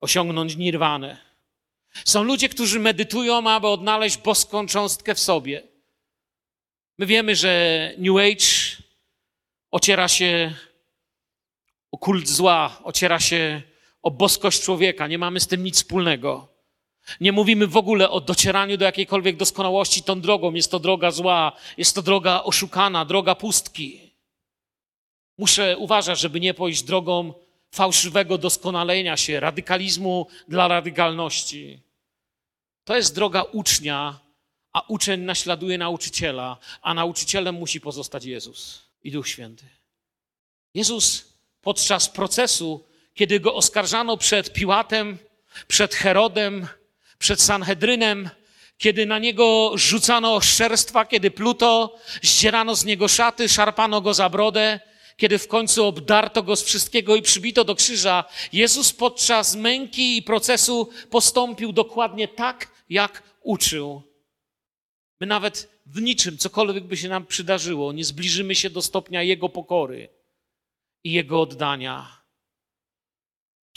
osiągnąć 0.00 0.56
nirwanę. 0.56 1.16
Są 2.04 2.22
ludzie, 2.22 2.48
którzy 2.48 2.80
medytują, 2.80 3.50
aby 3.50 3.66
odnaleźć 3.66 4.18
boską 4.18 4.66
cząstkę 4.66 5.14
w 5.14 5.20
sobie. 5.20 5.62
My 6.98 7.06
wiemy, 7.06 7.36
że 7.36 7.92
New 7.98 8.16
Age 8.16 8.82
ociera 9.70 10.08
się 10.08 10.54
o 11.90 11.98
kult 11.98 12.28
zła, 12.28 12.80
ociera 12.84 13.20
się 13.20 13.62
o 14.02 14.10
boskość 14.10 14.62
człowieka. 14.62 15.06
Nie 15.06 15.18
mamy 15.18 15.40
z 15.40 15.46
tym 15.46 15.64
nic 15.64 15.76
wspólnego. 15.76 16.48
Nie 17.20 17.32
mówimy 17.32 17.66
w 17.66 17.76
ogóle 17.76 18.10
o 18.10 18.20
docieraniu 18.20 18.76
do 18.76 18.84
jakiejkolwiek 18.84 19.36
doskonałości 19.36 20.02
tą 20.02 20.20
drogą. 20.20 20.54
Jest 20.54 20.70
to 20.70 20.78
droga 20.78 21.10
zła, 21.10 21.52
jest 21.76 21.94
to 21.94 22.02
droga 22.02 22.42
oszukana, 22.42 23.04
droga 23.04 23.34
pustki. 23.34 24.07
Muszę 25.38 25.76
uważać, 25.78 26.20
żeby 26.20 26.40
nie 26.40 26.54
pójść 26.54 26.82
drogą 26.82 27.34
fałszywego 27.70 28.38
doskonalenia 28.38 29.16
się, 29.16 29.40
radykalizmu 29.40 30.26
dla 30.48 30.68
radykalności. 30.68 31.80
To 32.84 32.96
jest 32.96 33.14
droga 33.14 33.42
ucznia, 33.42 34.18
a 34.72 34.80
uczeń 34.88 35.20
naśladuje 35.20 35.78
nauczyciela, 35.78 36.56
a 36.82 36.94
nauczycielem 36.94 37.54
musi 37.54 37.80
pozostać 37.80 38.24
Jezus 38.24 38.82
i 39.04 39.10
Duch 39.10 39.28
Święty. 39.28 39.64
Jezus 40.74 41.24
podczas 41.62 42.08
procesu 42.08 42.88
kiedy 43.18 43.40
go 43.40 43.54
oskarżano 43.54 44.16
przed 44.16 44.52
Piłatem, 44.52 45.18
przed 45.68 45.94
Herodem, 45.94 46.66
przed 47.18 47.42
Sanhedrynem, 47.42 48.30
kiedy 48.78 49.06
na 49.06 49.18
niego 49.18 49.72
rzucano 49.74 50.34
oszczerstwa, 50.34 51.04
kiedy 51.04 51.30
pluto, 51.30 51.98
zdzierano 52.22 52.76
z 52.76 52.84
niego 52.84 53.08
szaty, 53.08 53.48
szarpano 53.48 54.00
go 54.00 54.14
za 54.14 54.28
brodę, 54.28 54.80
kiedy 55.18 55.38
w 55.38 55.48
końcu 55.48 55.86
obdarto 55.86 56.42
go 56.42 56.56
z 56.56 56.62
wszystkiego 56.62 57.16
i 57.16 57.22
przybito 57.22 57.64
do 57.64 57.74
krzyża, 57.74 58.24
Jezus 58.52 58.92
podczas 58.92 59.56
męki 59.56 60.16
i 60.16 60.22
procesu 60.22 60.90
postąpił 61.10 61.72
dokładnie 61.72 62.28
tak, 62.28 62.72
jak 62.88 63.22
uczył. 63.42 64.02
My 65.20 65.26
nawet 65.26 65.80
w 65.86 66.02
niczym, 66.02 66.38
cokolwiek 66.38 66.84
by 66.84 66.96
się 66.96 67.08
nam 67.08 67.26
przydarzyło, 67.26 67.92
nie 67.92 68.04
zbliżymy 68.04 68.54
się 68.54 68.70
do 68.70 68.82
stopnia 68.82 69.22
Jego 69.22 69.48
pokory 69.48 70.08
i 71.04 71.12
Jego 71.12 71.40
oddania 71.40 72.18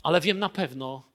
ale 0.04 0.22
wiem 0.22 0.40
na 0.40 0.50
pewno, 0.50 1.11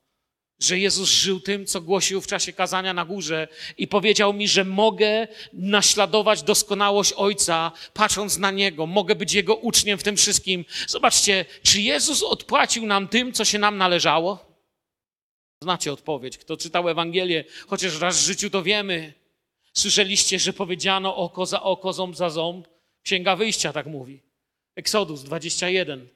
że 0.61 0.79
Jezus 0.79 1.09
żył 1.09 1.41
tym, 1.41 1.67
co 1.67 1.81
głosił 1.81 2.21
w 2.21 2.27
czasie 2.27 2.53
kazania 2.53 2.95
na 2.95 3.05
górze 3.05 3.49
i 3.79 3.89
powiedział 3.89 4.33
mi, 4.33 4.49
że 4.49 4.65
mogę 4.65 5.29
naśladować 5.53 6.43
doskonałość 6.43 7.13
Ojca, 7.13 7.73
patrząc 7.95 8.39
na 8.39 8.51
Niego, 8.51 8.87
mogę 8.87 9.15
być 9.15 9.35
Jego 9.35 9.55
uczniem 9.55 9.99
w 9.99 10.03
tym 10.03 10.17
wszystkim. 10.17 10.65
Zobaczcie, 10.89 11.45
czy 11.63 11.81
Jezus 11.81 12.23
odpłacił 12.23 12.87
nam 12.87 13.09
tym, 13.09 13.33
co 13.33 13.45
się 13.45 13.59
nam 13.59 13.77
należało? 13.79 14.47
Znacie 15.63 15.93
odpowiedź. 15.93 16.39
Kto 16.39 16.57
czytał 16.57 16.89
Ewangelię, 16.89 17.45
chociaż 17.67 18.01
raz 18.01 18.23
w 18.23 18.27
życiu 18.27 18.51
to 18.51 18.63
wiemy. 18.63 19.13
Słyszeliście, 19.73 20.39
że 20.39 20.53
powiedziano 20.53 21.17
oko 21.17 21.47
za 21.47 21.63
oko, 21.63 21.93
ząb 21.93 22.17
za 22.17 22.31
ząb? 22.31 22.69
Księga 23.03 23.37
Wyjścia 23.37 23.73
tak 23.73 23.87
mówi. 23.87 24.23
Eksodus 24.77 25.23
21. 25.23 26.09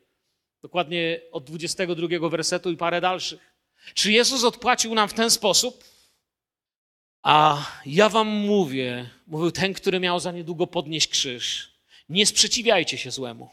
Dokładnie 0.63 1.21
od 1.33 1.45
22 1.45 2.29
wersetu 2.29 2.71
i 2.71 2.77
parę 2.77 3.01
dalszych. 3.01 3.50
Czy 3.95 4.13
Jezus 4.13 4.45
odpłacił 4.45 4.95
nam 4.95 5.09
w 5.09 5.15
ten 5.15 5.31
sposób? 5.31 5.85
A 7.23 7.67
ja 7.87 8.09
wam 8.09 8.29
mówię, 8.29 9.11
mówił 9.27 9.51
ten, 9.51 9.75
który 9.75 10.01
miał 10.01 10.21
za 10.21 10.33
niedługo 10.33 10.67
podnieść 10.67 11.09
krzyż. 11.09 11.71
Nie 12.09 12.27
sprzeciwiajcie 12.27 12.99
się 12.99 13.11
złemu, 13.11 13.51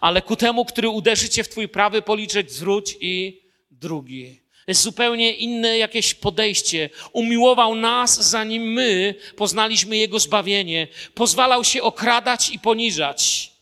ale 0.00 0.22
ku 0.22 0.36
temu, 0.36 0.64
który 0.64 0.88
uderzy 0.88 1.28
cię 1.28 1.44
w 1.44 1.48
twój 1.48 1.68
prawy 1.68 2.02
policzek, 2.02 2.50
zwróć 2.50 2.96
i 3.00 3.42
drugi. 3.70 4.40
Jest 4.66 4.82
zupełnie 4.82 5.32
inne 5.32 5.78
jakieś 5.78 6.14
podejście. 6.14 6.90
Umiłował 7.12 7.74
nas, 7.74 8.30
zanim 8.30 8.62
my 8.62 9.14
poznaliśmy 9.36 9.96
Jego 9.96 10.18
zbawienie. 10.18 10.88
Pozwalał 11.14 11.64
się 11.64 11.82
okradać 11.82 12.50
i 12.50 12.58
poniżać 12.58 13.52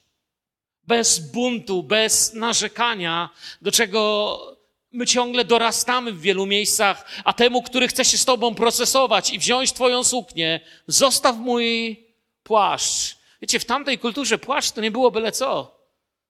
bez 0.84 1.18
buntu, 1.18 1.82
bez 1.82 2.34
narzekania, 2.34 3.30
do 3.62 3.72
czego 3.72 4.61
my 4.92 5.06
ciągle 5.06 5.44
dorastamy 5.44 6.12
w 6.12 6.20
wielu 6.20 6.46
miejscach, 6.46 7.04
a 7.24 7.32
temu, 7.32 7.62
który 7.62 7.88
chce 7.88 8.04
się 8.04 8.18
z 8.18 8.24
Tobą 8.24 8.54
procesować 8.54 9.30
i 9.30 9.38
wziąć 9.38 9.72
Twoją 9.72 10.04
suknię, 10.04 10.60
zostaw 10.86 11.36
mój 11.36 11.96
płaszcz. 12.42 13.16
Wiecie, 13.42 13.60
w 13.60 13.64
tamtej 13.64 13.98
kulturze 13.98 14.38
płaszcz 14.38 14.72
to 14.72 14.80
nie 14.80 14.90
było 14.90 15.10
byle 15.10 15.32
co. 15.32 15.78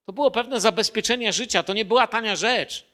To 0.07 0.13
było 0.13 0.31
pewne 0.31 0.61
zabezpieczenie 0.61 1.33
życia, 1.33 1.63
to 1.63 1.75
nie 1.75 1.85
była 1.85 2.07
tania 2.07 2.37
rzecz. 2.37 2.87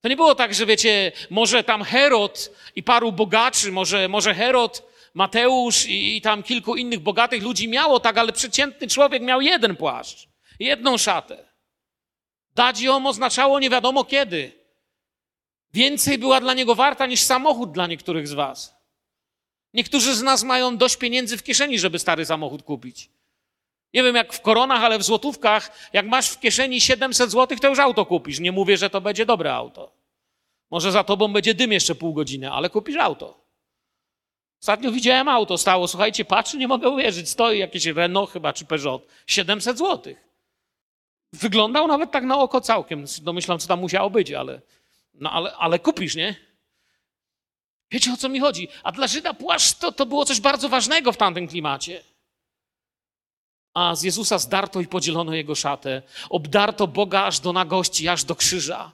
To 0.00 0.08
nie 0.08 0.16
było 0.16 0.34
tak, 0.34 0.54
że 0.54 0.66
wiecie, 0.66 1.12
może 1.30 1.64
tam 1.64 1.82
Herod 1.82 2.50
i 2.76 2.82
paru 2.82 3.12
bogaczy, 3.12 3.72
może, 3.72 4.08
może 4.08 4.34
Herod, 4.34 4.82
Mateusz 5.14 5.86
i, 5.86 6.16
i 6.16 6.20
tam 6.20 6.42
kilku 6.42 6.76
innych 6.76 7.00
bogatych 7.00 7.42
ludzi 7.42 7.68
miało 7.68 8.00
tak, 8.00 8.18
ale 8.18 8.32
przeciętny 8.32 8.88
człowiek 8.88 9.22
miał 9.22 9.40
jeden 9.40 9.76
płaszcz, 9.76 10.28
jedną 10.60 10.98
szatę. 10.98 11.44
Dać 12.54 12.80
ją 12.80 13.06
oznaczało 13.06 13.60
nie 13.60 13.70
wiadomo 13.70 14.04
kiedy. 14.04 14.52
Więcej 15.76 16.18
była 16.18 16.40
dla 16.40 16.54
niego 16.54 16.74
warta 16.74 17.06
niż 17.06 17.20
samochód 17.20 17.72
dla 17.72 17.86
niektórych 17.86 18.28
z 18.28 18.32
was. 18.32 18.76
Niektórzy 19.74 20.14
z 20.14 20.22
nas 20.22 20.44
mają 20.44 20.76
dość 20.76 20.96
pieniędzy 20.96 21.36
w 21.36 21.42
kieszeni, 21.42 21.78
żeby 21.78 21.98
stary 21.98 22.24
samochód 22.26 22.62
kupić. 22.62 23.10
Nie 23.94 24.02
wiem 24.02 24.16
jak 24.16 24.32
w 24.32 24.40
koronach, 24.40 24.82
ale 24.82 24.98
w 24.98 25.02
złotówkach, 25.02 25.90
jak 25.92 26.06
masz 26.06 26.28
w 26.28 26.40
kieszeni 26.40 26.80
700 26.80 27.30
złotych, 27.30 27.60
to 27.60 27.68
już 27.68 27.78
auto 27.78 28.06
kupisz. 28.06 28.40
Nie 28.40 28.52
mówię, 28.52 28.76
że 28.76 28.90
to 28.90 29.00
będzie 29.00 29.26
dobre 29.26 29.54
auto. 29.54 29.92
Może 30.70 30.92
za 30.92 31.04
tobą 31.04 31.32
będzie 31.32 31.54
dym 31.54 31.72
jeszcze 31.72 31.94
pół 31.94 32.14
godziny, 32.14 32.50
ale 32.50 32.70
kupisz 32.70 32.96
auto. 32.96 33.40
Ostatnio 34.62 34.92
widziałem 34.92 35.28
auto, 35.28 35.58
stało, 35.58 35.88
słuchajcie, 35.88 36.24
patrzę, 36.24 36.58
nie 36.58 36.68
mogę 36.68 36.88
uwierzyć, 36.88 37.28
stoi 37.28 37.58
jakieś 37.58 37.86
Renault 37.86 38.30
chyba, 38.30 38.52
czy 38.52 38.64
Peugeot, 38.64 39.06
700 39.26 39.78
złotych. 39.78 40.24
Wyglądał 41.32 41.88
nawet 41.88 42.10
tak 42.10 42.24
na 42.24 42.38
oko 42.38 42.60
całkiem, 42.60 43.04
domyślam, 43.22 43.58
co 43.58 43.68
tam 43.68 43.80
musiało 43.80 44.10
być, 44.10 44.32
ale, 44.32 44.60
no, 45.20 45.32
ale, 45.32 45.56
ale 45.56 45.78
kupisz, 45.78 46.14
nie? 46.14 46.34
Wiecie, 47.90 48.12
o 48.12 48.16
co 48.16 48.28
mi 48.28 48.40
chodzi? 48.40 48.68
A 48.82 48.92
dla 48.92 49.06
Żyda 49.06 49.34
płaszcz 49.34 49.74
to, 49.74 49.92
to 49.92 50.06
było 50.06 50.24
coś 50.24 50.40
bardzo 50.40 50.68
ważnego 50.68 51.12
w 51.12 51.16
tamtym 51.16 51.48
klimacie. 51.48 52.02
A 53.74 53.94
z 53.94 54.02
Jezusa 54.02 54.38
zdarto 54.38 54.80
i 54.80 54.86
podzielono 54.86 55.34
jego 55.34 55.54
szatę. 55.54 56.02
Obdarto 56.30 56.86
Boga 56.86 57.24
aż 57.24 57.40
do 57.40 57.52
nagości, 57.52 58.08
aż 58.08 58.24
do 58.24 58.34
krzyża. 58.34 58.92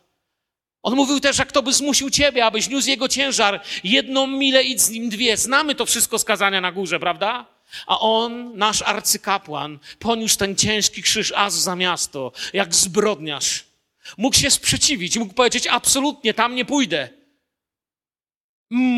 On 0.83 0.95
mówił 0.95 1.21
też, 1.21 1.39
jak 1.39 1.53
to 1.53 1.63
by 1.63 1.73
zmusił 1.73 2.11
ciebie, 2.11 2.47
abyś 2.47 2.69
niósł 2.69 2.89
jego 2.89 3.09
ciężar. 3.09 3.61
Jedną 3.85 4.27
milę 4.27 4.63
idź 4.63 4.81
z 4.81 4.91
nim 4.91 5.09
dwie. 5.09 5.37
Znamy 5.37 5.75
to 5.75 5.87
wszystko 5.87 6.19
z 6.19 6.25
kazania 6.25 6.61
na 6.61 6.73
górze, 6.73 7.01
prawda? 7.01 7.47
A 7.87 7.99
on, 7.99 8.57
nasz 8.57 8.83
arcykapłan, 8.83 9.79
poniósł 9.99 10.39
ten 10.39 10.57
ciężki 10.57 11.03
krzyż 11.03 11.33
aż 11.37 11.53
za 11.53 11.77
miasto, 11.77 12.33
jak 12.53 12.75
zbrodniarz. 12.75 13.72
Mógł 14.19 14.37
się 14.37 14.51
sprzeciwić, 14.51 15.17
mógł 15.17 15.35
powiedzieć, 15.35 15.67
absolutnie, 15.67 16.35
tam 16.35 16.55
nie 16.55 16.65
pójdę. 16.65 17.09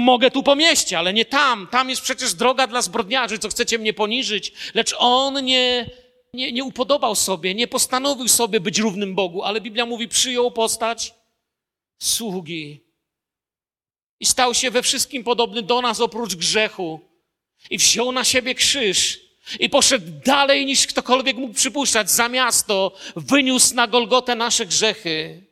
Mogę 0.04 0.30
tu 0.30 0.42
po 0.42 0.56
mieście, 0.56 0.98
ale 0.98 1.12
nie 1.12 1.24
tam. 1.24 1.66
Tam 1.66 1.90
jest 1.90 2.02
przecież 2.02 2.34
droga 2.34 2.66
dla 2.66 2.82
zbrodniarzy, 2.82 3.38
co 3.38 3.48
chcecie 3.48 3.78
mnie 3.78 3.94
poniżyć. 3.94 4.52
Lecz 4.74 4.94
on 4.98 5.44
nie, 5.44 5.90
nie, 6.34 6.52
nie 6.52 6.64
upodobał 6.64 7.14
sobie, 7.14 7.54
nie 7.54 7.68
postanowił 7.68 8.28
sobie 8.28 8.60
być 8.60 8.78
równym 8.78 9.14
Bogu, 9.14 9.42
ale 9.42 9.60
Biblia 9.60 9.86
mówi, 9.86 10.08
przyjął 10.08 10.50
postać 10.50 11.14
sługi. 11.98 12.84
I 14.20 14.26
stał 14.26 14.54
się 14.54 14.70
we 14.70 14.82
wszystkim 14.82 15.24
podobny 15.24 15.62
do 15.62 15.80
nas 15.80 16.00
oprócz 16.00 16.34
grzechu. 16.34 17.00
I 17.70 17.78
wziął 17.78 18.12
na 18.12 18.24
siebie 18.24 18.54
krzyż. 18.54 19.23
I 19.60 19.70
poszedł 19.70 20.06
dalej 20.24 20.66
niż 20.66 20.86
ktokolwiek 20.86 21.36
mógł 21.36 21.54
przypuszczać. 21.54 22.10
Za 22.10 22.28
miasto 22.28 22.92
wyniósł 23.16 23.74
na 23.74 23.86
Golgotę 23.86 24.34
nasze 24.34 24.66
grzechy. 24.66 25.44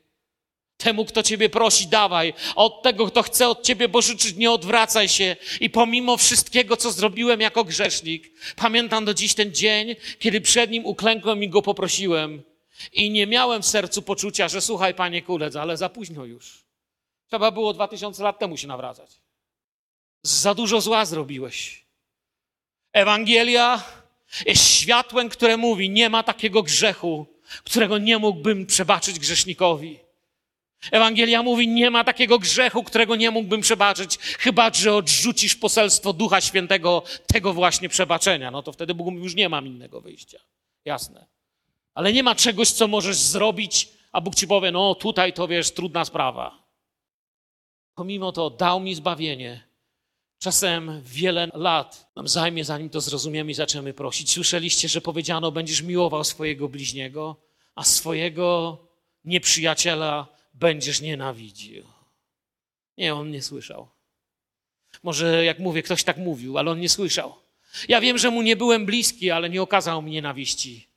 Temu, 0.77 1.05
kto 1.05 1.23
ciebie 1.23 1.49
prosi, 1.49 1.87
dawaj. 1.87 2.33
Od 2.55 2.81
tego, 2.81 3.07
kto 3.07 3.23
chce 3.23 3.49
od 3.49 3.63
ciebie 3.63 3.89
pożyczyć, 3.89 4.35
nie 4.35 4.51
odwracaj 4.51 5.09
się. 5.09 5.35
I 5.59 5.69
pomimo 5.69 6.17
wszystkiego, 6.17 6.77
co 6.77 6.91
zrobiłem 6.91 7.41
jako 7.41 7.63
grzesznik, 7.63 8.31
pamiętam 8.55 9.05
do 9.05 9.13
dziś 9.13 9.33
ten 9.33 9.53
dzień, 9.53 9.95
kiedy 10.19 10.41
przed 10.41 10.71
nim 10.71 10.85
uklękłem 10.85 11.43
i 11.43 11.49
go 11.49 11.61
poprosiłem. 11.61 12.43
I 12.93 13.09
nie 13.09 13.27
miałem 13.27 13.61
w 13.61 13.65
sercu 13.65 14.01
poczucia, 14.01 14.47
że 14.47 14.61
słuchaj, 14.61 14.93
panie 14.93 15.21
kulec, 15.21 15.55
ale 15.55 15.77
za 15.77 15.89
późno 15.89 16.25
już. 16.25 16.63
Trzeba 17.27 17.51
było 17.51 17.73
dwa 17.73 17.87
tysiące 17.87 18.23
lat 18.23 18.39
temu 18.39 18.57
się 18.57 18.67
nawracać. 18.67 19.11
Za 20.23 20.53
dużo 20.53 20.81
zła 20.81 21.05
zrobiłeś. 21.05 21.82
Ewangelia 22.93 23.83
jest 24.45 24.67
światłem, 24.67 25.29
które 25.29 25.57
mówi, 25.57 25.89
nie 25.89 26.09
ma 26.09 26.23
takiego 26.23 26.63
grzechu, 26.63 27.25
którego 27.63 27.97
nie 27.97 28.17
mógłbym 28.17 28.65
przebaczyć 28.65 29.19
grzesznikowi. 29.19 29.99
Ewangelia 30.91 31.43
mówi, 31.43 31.67
nie 31.67 31.89
ma 31.89 32.03
takiego 32.03 32.39
grzechu, 32.39 32.83
którego 32.83 33.15
nie 33.15 33.31
mógłbym 33.31 33.61
przebaczyć, 33.61 34.17
chyba 34.17 34.73
że 34.73 34.95
odrzucisz 34.95 35.55
poselstwo 35.55 36.13
Ducha 36.13 36.41
Świętego 36.41 37.03
tego 37.27 37.53
właśnie 37.53 37.89
przebaczenia. 37.89 38.51
No 38.51 38.63
to 38.63 38.71
wtedy 38.71 38.93
Bóg 38.93 39.13
już 39.13 39.35
nie 39.35 39.49
mam 39.49 39.67
innego 39.67 40.01
wyjścia. 40.01 40.39
Jasne. 40.85 41.25
Ale 41.93 42.13
nie 42.13 42.23
ma 42.23 42.35
czegoś, 42.35 42.71
co 42.71 42.87
możesz 42.87 43.17
zrobić, 43.17 43.89
a 44.11 44.21
Bóg 44.21 44.35
ci 44.35 44.47
powie, 44.47 44.71
no 44.71 44.95
tutaj 44.95 45.33
to 45.33 45.47
wiesz, 45.47 45.71
trudna 45.71 46.05
sprawa. 46.05 46.63
Pomimo 47.95 48.31
to 48.31 48.49
dał 48.49 48.79
mi 48.79 48.95
zbawienie. 48.95 49.72
Czasem 50.43 51.01
wiele 51.05 51.49
lat 51.53 52.11
nam 52.15 52.27
zajmie, 52.27 52.65
zanim 52.65 52.89
to 52.89 53.01
zrozumiemy 53.01 53.51
i 53.51 53.53
zaczniemy 53.53 53.93
prosić. 53.93 54.31
Słyszeliście, 54.31 54.89
że 54.89 55.01
powiedziano, 55.01 55.51
będziesz 55.51 55.81
miłował 55.81 56.23
swojego 56.23 56.69
bliźniego, 56.69 57.35
a 57.75 57.83
swojego 57.83 58.77
nieprzyjaciela 59.25 60.27
będziesz 60.53 61.01
nienawidził. 61.01 61.83
Nie, 62.97 63.15
on 63.15 63.31
nie 63.31 63.41
słyszał. 63.41 63.87
Może 65.03 65.45
jak 65.45 65.59
mówię, 65.59 65.83
ktoś 65.83 66.03
tak 66.03 66.17
mówił, 66.17 66.57
ale 66.57 66.71
on 66.71 66.79
nie 66.79 66.89
słyszał. 66.89 67.35
Ja 67.87 68.01
wiem, 68.01 68.17
że 68.17 68.31
mu 68.31 68.41
nie 68.41 68.55
byłem 68.55 68.85
bliski, 68.85 69.31
ale 69.31 69.49
nie 69.49 69.61
okazał 69.61 70.01
mi 70.01 70.11
nienawiści. 70.11 70.87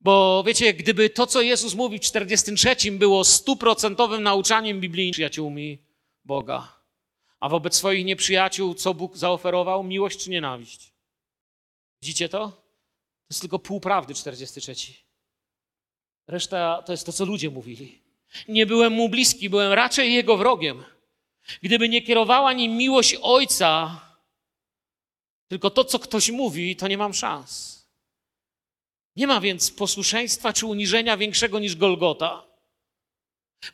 Bo 0.00 0.44
wiecie, 0.46 0.74
gdyby 0.74 1.10
to, 1.10 1.26
co 1.26 1.42
Jezus 1.42 1.74
mówi 1.74 1.98
w 1.98 2.02
43 2.02 2.92
było 2.92 3.24
stuprocentowym 3.24 4.22
nauczaniem 4.22 4.80
biblijnym 4.80 5.12
przyjaciółmi 5.12 5.78
Boga, 6.24 6.81
a 7.42 7.48
wobec 7.48 7.76
swoich 7.76 8.04
nieprzyjaciół, 8.04 8.74
co 8.74 8.94
Bóg 8.94 9.16
zaoferował? 9.16 9.82
Miłość 9.82 10.24
czy 10.24 10.30
nienawiść? 10.30 10.92
Widzicie 12.02 12.28
to? 12.28 12.48
To 12.48 13.30
jest 13.30 13.40
tylko 13.40 13.58
pół 13.58 13.80
prawdy 13.80 14.14
43. 14.14 14.74
Reszta 16.26 16.82
to 16.82 16.92
jest 16.92 17.06
to, 17.06 17.12
co 17.12 17.24
ludzie 17.24 17.50
mówili. 17.50 18.02
Nie 18.48 18.66
byłem 18.66 18.92
mu 18.92 19.08
bliski, 19.08 19.50
byłem 19.50 19.72
raczej 19.72 20.14
jego 20.14 20.36
wrogiem. 20.36 20.84
Gdyby 21.62 21.88
nie 21.88 22.02
kierowała 22.02 22.52
nim 22.52 22.76
miłość 22.76 23.16
Ojca, 23.22 24.00
tylko 25.48 25.70
to, 25.70 25.84
co 25.84 25.98
ktoś 25.98 26.30
mówi, 26.30 26.76
to 26.76 26.88
nie 26.88 26.98
mam 26.98 27.14
szans. 27.14 27.82
Nie 29.16 29.26
ma 29.26 29.40
więc 29.40 29.70
posłuszeństwa 29.70 30.52
czy 30.52 30.66
uniżenia 30.66 31.16
większego 31.16 31.58
niż 31.58 31.76
Golgota. 31.76 32.51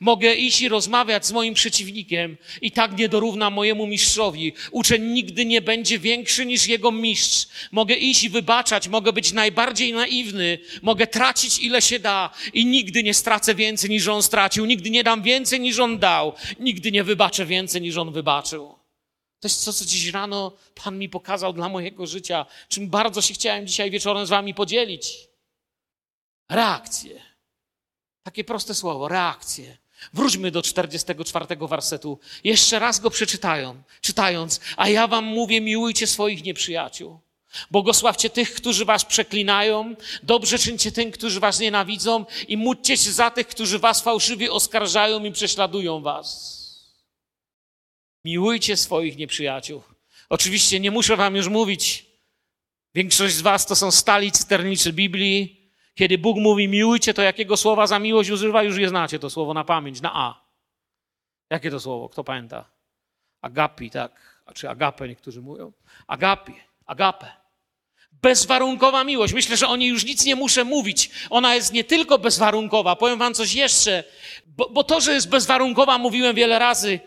Mogę 0.01 0.35
iść 0.35 0.61
i 0.61 0.69
rozmawiać 0.69 1.27
z 1.27 1.33
moim 1.33 1.55
przeciwnikiem 1.55 2.37
i 2.61 2.73
tak 2.73 2.99
nie 2.99 3.09
dorówna 3.09 3.51
mojemu 3.51 3.87
mistrzowi. 3.87 4.53
Uczeń 4.71 5.03
nigdy 5.03 5.45
nie 5.45 5.63
będzie 5.63 5.99
większy 5.99 6.47
niż 6.47 6.67
jego 6.67 6.93
mistrz. 6.93 7.49
Mogę 7.73 7.95
iść 7.95 8.25
i 8.25 8.29
wybaczać, 8.29 8.89
mogę 8.89 9.13
być 9.13 9.33
najbardziej 9.33 9.93
naiwny, 9.93 10.59
mogę 10.83 11.07
tracić 11.07 11.59
ile 11.59 11.83
się 11.83 11.99
da 11.99 12.31
i 12.53 12.67
nigdy 12.67 13.03
nie 13.03 13.15
stracę 13.15 13.55
więcej 13.55 13.91
niż 13.91 14.09
on 14.09 14.23
stracił, 14.23 14.67
nigdy 14.67 14.91
nie 14.91 15.05
dam 15.05 15.23
więcej 15.23 15.61
niż 15.61 15.79
on 15.79 15.99
dał, 15.99 16.33
nigdy 16.61 16.93
nie 16.93 17.05
wybaczę 17.05 17.47
więcej 17.47 17.83
niż 17.83 17.97
on 17.97 18.13
wybaczył. 18.13 18.79
To 19.41 19.49
jest 19.49 19.65
to, 19.65 19.73
co 19.73 19.85
dziś 19.85 20.07
rano 20.07 20.57
Pan 20.75 20.99
mi 20.99 21.09
pokazał 21.09 21.53
dla 21.53 21.69
mojego 21.69 22.07
życia, 22.07 22.47
czym 22.69 22.89
bardzo 22.89 23.23
się 23.23 23.35
chciałem 23.35 23.67
dzisiaj 23.67 23.91
wieczorem 23.91 24.27
z 24.27 24.31
Wami 24.31 24.55
podzielić. 24.55 25.29
Reakcje. 26.51 27.28
Takie 28.29 28.45
proste 28.45 28.75
słowo, 28.75 29.09
reakcje. 29.09 29.77
Wróćmy 30.13 30.51
do 30.51 30.63
44 30.63 31.47
wersetu. 31.69 32.19
Jeszcze 32.45 32.79
raz 32.79 33.01
go 33.01 33.11
przeczytają, 33.11 33.83
czytając. 34.01 34.61
A 34.77 34.89
ja 34.89 35.07
wam 35.07 35.25
mówię, 35.25 35.61
miłujcie 35.61 36.07
swoich 36.07 36.45
nieprzyjaciół. 36.45 37.21
Błogosławcie 37.71 38.31
tych, 38.31 38.55
którzy 38.55 38.85
was 38.85 39.05
przeklinają, 39.05 39.95
dobrze 40.23 40.59
czyńcie 40.59 40.93
tym, 40.93 41.11
którzy 41.11 41.41
was 41.41 41.61
nienawidzą 41.61 42.25
i 42.49 42.57
módlcie 42.57 42.97
się 42.97 43.13
za 43.13 43.31
tych, 43.31 43.47
którzy 43.47 43.79
was 43.79 44.01
fałszywie 44.03 44.53
oskarżają 44.53 45.25
i 45.25 45.33
prześladują 45.33 46.03
was. 46.03 46.59
Miłujcie 48.25 48.77
swoich 48.77 49.17
nieprzyjaciół. 49.17 49.83
Oczywiście 50.29 50.81
nie 50.81 50.91
muszę 50.91 51.17
wam 51.17 51.37
już 51.37 51.49
mówić. 51.49 52.07
Większość 52.95 53.35
z 53.35 53.41
was 53.41 53.67
to 53.67 53.77
są 53.77 53.91
stali 53.91 54.33
cysterniczy 54.33 54.93
Biblii, 54.93 55.58
kiedy 55.99 56.19
Bóg 56.19 56.37
mówi 56.37 56.69
miłujcie, 56.69 57.15
to 57.15 57.23
jakiego 57.23 57.57
słowa 57.57 57.87
za 57.87 57.99
miłość 57.99 58.31
używa? 58.31 58.63
Już 58.63 58.77
je 58.77 58.89
znacie, 58.89 59.19
to 59.19 59.31
słowo 59.31 59.55
na 59.55 59.65
pamięć, 59.65 60.01
na 60.01 60.11
A. 60.15 60.41
Jakie 61.51 61.71
to 61.71 61.81
słowo? 61.81 62.09
Kto 62.09 62.25
pamięta? 62.25 62.65
Agapi, 63.43 63.91
tak. 63.91 64.43
A 64.47 64.53
czy 64.53 64.71
agape 64.71 65.09
niektórzy 65.09 65.43
mówią? 65.43 65.73
Agapi, 66.07 66.55
agape. 66.87 67.27
Bezwarunkowa 68.13 69.05
miłość. 69.05 69.33
Myślę, 69.33 69.57
że 69.57 69.69
o 69.69 69.77
niej 69.77 69.89
już 69.89 70.05
nic 70.05 70.25
nie 70.25 70.37
muszę 70.37 70.65
mówić. 70.65 71.11
Ona 71.31 71.55
jest 71.55 71.73
nie 71.73 71.85
tylko 71.85 72.19
bezwarunkowa. 72.19 72.97
Powiem 72.97 73.19
wam 73.19 73.35
coś 73.35 73.55
jeszcze. 73.55 74.05
Bo, 74.47 74.69
bo 74.71 74.85
to, 74.85 75.01
że 75.01 75.13
jest 75.13 75.29
bezwarunkowa, 75.29 75.99
mówiłem 75.99 76.37
wiele 76.37 76.59
razy. 76.59 77.01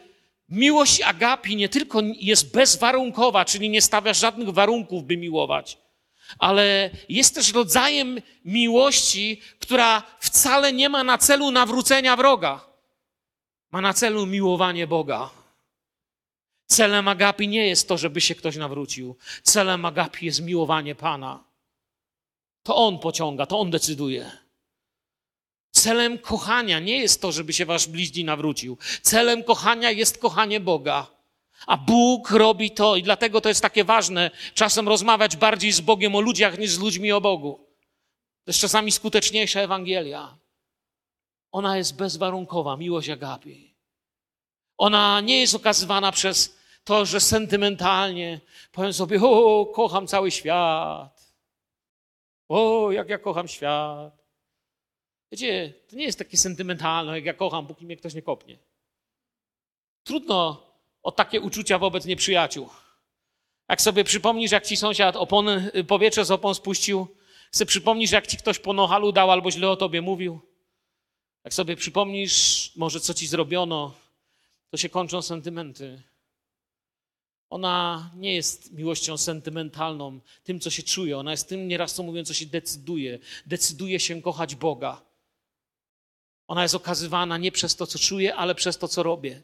Miłość 0.49 1.01
agapi 1.01 1.55
nie 1.55 1.69
tylko 1.69 2.01
jest 2.19 2.53
bezwarunkowa, 2.53 3.45
czyli 3.45 3.69
nie 3.69 3.81
stawia 3.81 4.13
żadnych 4.13 4.49
warunków, 4.49 5.03
by 5.03 5.17
miłować 5.17 5.77
ale 6.39 6.89
jest 7.09 7.35
też 7.35 7.53
rodzajem 7.53 8.21
miłości, 8.45 9.41
która 9.59 10.03
wcale 10.19 10.73
nie 10.73 10.89
ma 10.89 11.03
na 11.03 11.17
celu 11.17 11.51
nawrócenia 11.51 12.15
wroga. 12.15 12.65
Ma 13.71 13.81
na 13.81 13.93
celu 13.93 14.25
miłowanie 14.25 14.87
Boga. 14.87 15.29
Celem 16.67 17.07
agapi 17.07 17.47
nie 17.47 17.67
jest 17.67 17.87
to, 17.87 17.97
żeby 17.97 18.21
się 18.21 18.35
ktoś 18.35 18.55
nawrócił. 18.55 19.15
Celem 19.43 19.85
agapi 19.85 20.25
jest 20.25 20.41
miłowanie 20.41 20.95
Pana. 20.95 21.43
To 22.63 22.75
On 22.75 22.99
pociąga, 22.99 23.45
to 23.45 23.59
On 23.59 23.71
decyduje. 23.71 24.31
Celem 25.71 26.17
kochania 26.17 26.79
nie 26.79 26.97
jest 26.97 27.21
to, 27.21 27.31
żeby 27.31 27.53
się 27.53 27.65
wasz 27.65 27.87
bliźni 27.87 28.23
nawrócił. 28.23 28.77
Celem 29.01 29.43
kochania 29.43 29.91
jest 29.91 30.17
kochanie 30.17 30.59
Boga. 30.59 31.07
A 31.67 31.77
Bóg 31.77 32.31
robi 32.31 32.71
to 32.71 32.95
i 32.95 33.03
dlatego 33.03 33.41
to 33.41 33.49
jest 33.49 33.61
takie 33.61 33.83
ważne 33.83 34.31
czasem 34.53 34.87
rozmawiać 34.87 35.35
bardziej 35.35 35.71
z 35.71 35.81
Bogiem 35.81 36.15
o 36.15 36.21
ludziach 36.21 36.59
niż 36.59 36.71
z 36.71 36.79
ludźmi 36.79 37.11
o 37.11 37.21
Bogu. 37.21 37.67
To 38.43 38.49
jest 38.51 38.59
czasami 38.59 38.91
skuteczniejsza 38.91 39.61
Ewangelia. 39.61 40.37
Ona 41.51 41.77
jest 41.77 41.95
bezwarunkowa, 41.95 42.77
miłość 42.77 43.09
agapi. 43.09 43.75
Ona 44.77 45.21
nie 45.21 45.39
jest 45.39 45.55
okazywana 45.55 46.11
przez 46.11 46.57
to, 46.83 47.05
że 47.05 47.19
sentymentalnie 47.19 48.39
powiem 48.71 48.93
sobie, 48.93 49.19
o, 49.21 49.65
kocham 49.65 50.07
cały 50.07 50.31
świat. 50.31 51.33
O, 52.49 52.91
jak 52.91 53.09
ja 53.09 53.17
kocham 53.17 53.47
świat. 53.47 54.21
Wiecie, 55.31 55.73
to 55.89 55.95
nie 55.95 56.05
jest 56.05 56.17
takie 56.17 56.37
sentymentalne, 56.37 57.15
jak 57.15 57.25
ja 57.25 57.33
kocham, 57.33 57.67
póki 57.67 57.85
mnie 57.85 57.97
ktoś 57.97 58.13
nie 58.13 58.21
kopnie. 58.21 58.57
Trudno 60.03 60.70
o 61.03 61.11
takie 61.11 61.41
uczucia 61.41 61.77
wobec 61.77 62.05
nieprzyjaciół. 62.05 62.69
Jak 63.69 63.81
sobie 63.81 64.03
przypomnisz, 64.03 64.51
jak 64.51 64.65
ci 64.65 64.77
sąsiad 64.77 65.15
opony, 65.15 65.71
powietrze 65.87 66.25
z 66.25 66.31
opon 66.31 66.55
spuścił, 66.55 67.07
sobie 67.51 67.67
przypomnisz, 67.67 68.11
jak 68.11 68.27
ci 68.27 68.37
ktoś 68.37 68.59
po 68.59 68.73
nohalu 68.73 69.11
dał 69.11 69.31
albo 69.31 69.51
źle 69.51 69.69
o 69.69 69.75
tobie 69.75 70.01
mówił, 70.01 70.39
jak 71.43 71.53
sobie 71.53 71.75
przypomnisz 71.75 72.71
może, 72.75 72.99
co 72.99 73.13
ci 73.13 73.27
zrobiono, 73.27 73.93
to 74.69 74.77
się 74.77 74.89
kończą 74.89 75.21
sentymenty. 75.21 76.01
Ona 77.49 78.09
nie 78.15 78.35
jest 78.35 78.73
miłością 78.73 79.17
sentymentalną, 79.17 80.19
tym, 80.43 80.59
co 80.59 80.69
się 80.69 80.83
czuje. 80.83 81.17
Ona 81.17 81.31
jest 81.31 81.49
tym, 81.49 81.67
nieraz 81.67 81.93
co 81.93 82.03
mówią, 82.03 82.23
co 82.23 82.33
się 82.33 82.45
decyduje. 82.45 83.19
Decyduje 83.45 83.99
się 83.99 84.21
kochać 84.21 84.55
Boga. 84.55 85.01
Ona 86.47 86.63
jest 86.63 86.75
okazywana 86.75 87.37
nie 87.37 87.51
przez 87.51 87.75
to, 87.75 87.87
co 87.87 87.99
czuję, 87.99 88.35
ale 88.35 88.55
przez 88.55 88.77
to, 88.77 88.87
co 88.87 89.03
robię. 89.03 89.43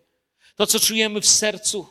To, 0.58 0.68
co 0.68 0.80
czujemy 0.80 1.22
w 1.22 1.28
sercu, 1.28 1.88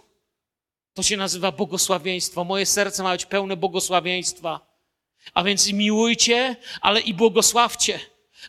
to 0.94 1.02
się 1.02 1.16
nazywa 1.16 1.52
błogosławieństwo. 1.52 2.44
Moje 2.44 2.66
serce 2.66 3.02
ma 3.02 3.12
być 3.12 3.26
pełne 3.26 3.56
błogosławieństwa. 3.56 4.60
A 5.34 5.44
więc 5.44 5.68
i 5.68 5.74
miłujcie, 5.74 6.56
ale 6.80 7.00
i 7.00 7.14
błogosławcie. 7.14 8.00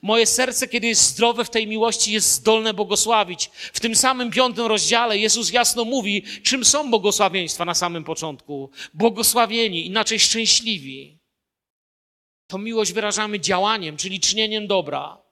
Moje 0.02 0.26
serce, 0.26 0.68
kiedy 0.68 0.88
jest 0.88 1.02
zdrowe 1.02 1.46
w 1.46 1.50
tej 1.50 1.68
miłości, 1.68 2.12
jest 2.12 2.32
zdolne 2.32 2.74
błogosławić. 2.74 3.50
W 3.54 3.80
tym 3.80 3.96
samym 3.96 4.32
piątym 4.32 4.66
rozdziale 4.66 5.18
Jezus 5.18 5.52
jasno 5.52 5.86
mówi, 5.86 6.24
czym 6.44 6.66
są 6.66 6.90
błogosławieństwa 6.90 7.66
na 7.66 7.74
samym 7.74 8.04
początku. 8.04 8.72
Błogosławieni, 8.94 9.86
inaczej 9.86 10.20
szczęśliwi. 10.20 11.20
To 12.48 12.58
miłość 12.58 12.94
wyrażamy 12.94 13.40
działaniem, 13.40 13.98
czyli 13.98 14.20
czynieniem 14.20 14.68
dobra. 14.68 15.27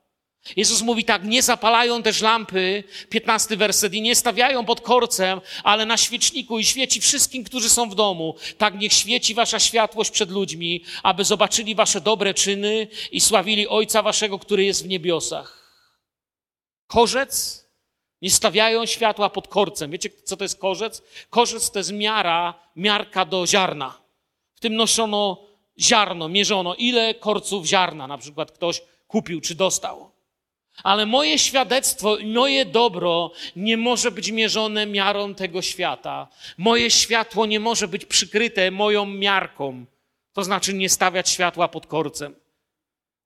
Jezus 0.56 0.82
mówi 0.82 1.06
tak, 1.06 1.24
nie 1.24 1.42
zapalają 1.44 2.04
też 2.04 2.22
lampy, 2.22 2.84
15 3.10 3.58
werset, 3.58 3.94
i 3.94 4.02
nie 4.02 4.16
stawiają 4.16 4.66
pod 4.66 4.82
korcem, 4.82 5.42
ale 5.64 5.86
na 5.86 5.98
świeczniku 5.98 6.60
i 6.60 6.66
świeci 6.66 7.02
wszystkim, 7.02 7.44
którzy 7.44 7.70
są 7.70 7.90
w 7.90 7.96
domu. 7.96 8.36
Tak 8.58 8.80
niech 8.80 8.94
świeci 8.94 9.34
wasza 9.34 9.60
światłość 9.60 10.12
przed 10.12 10.32
ludźmi, 10.32 10.84
aby 11.04 11.24
zobaczyli 11.24 11.76
wasze 11.76 12.02
dobre 12.02 12.34
czyny 12.34 12.88
i 13.12 13.22
sławili 13.22 13.68
Ojca 13.68 14.02
waszego, 14.02 14.40
który 14.40 14.64
jest 14.64 14.84
w 14.84 14.88
niebiosach. 14.88 15.66
Korzec? 16.88 17.66
Nie 18.22 18.32
stawiają 18.32 18.86
światła 18.86 19.30
pod 19.30 19.48
korcem. 19.48 19.92
Wiecie, 19.92 20.10
co 20.24 20.38
to 20.38 20.44
jest 20.44 20.60
korzec? 20.60 21.04
Korzec 21.30 21.72
to 21.72 21.80
jest 21.80 21.92
miara, 21.92 22.54
miarka 22.76 23.26
do 23.26 23.48
ziarna. 23.48 24.02
W 24.56 24.60
tym 24.60 24.76
noszono 24.76 25.46
ziarno, 25.80 26.30
mierzono, 26.30 26.76
ile 26.76 27.14
korców 27.14 27.66
ziarna 27.66 28.08
na 28.08 28.18
przykład 28.18 28.52
ktoś 28.52 28.82
kupił 29.08 29.42
czy 29.42 29.56
dostał. 29.56 30.15
Ale 30.84 31.06
moje 31.06 31.40
świadectwo 31.40 32.18
i 32.18 32.26
moje 32.26 32.66
dobro 32.66 33.32
nie 33.56 33.78
może 33.78 34.12
być 34.12 34.32
mierzone 34.32 34.86
miarą 34.86 35.36
tego 35.36 35.62
świata. 35.62 36.28
Moje 36.58 36.92
światło 36.92 37.46
nie 37.46 37.60
może 37.60 37.88
być 37.88 38.06
przykryte 38.06 38.72
moją 38.72 39.06
miarką. 39.06 39.86
To 40.34 40.44
znaczy 40.44 40.74
nie 40.74 40.90
stawiać 40.90 41.30
światła 41.30 41.68
pod 41.68 41.88
korcem. 41.88 42.36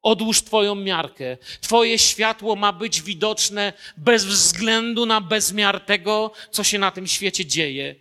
Odłóż 0.01 0.41
Twoją 0.41 0.75
miarkę. 0.75 1.38
Twoje 1.62 1.99
światło 1.99 2.55
ma 2.55 2.73
być 2.73 3.01
widoczne 3.01 3.73
bez 3.97 4.25
względu 4.25 5.05
na 5.05 5.21
bezmiar 5.21 5.85
tego, 5.85 6.31
co 6.51 6.63
się 6.63 6.79
na 6.79 6.91
tym 6.91 7.07
świecie 7.07 7.45
dzieje. 7.45 7.95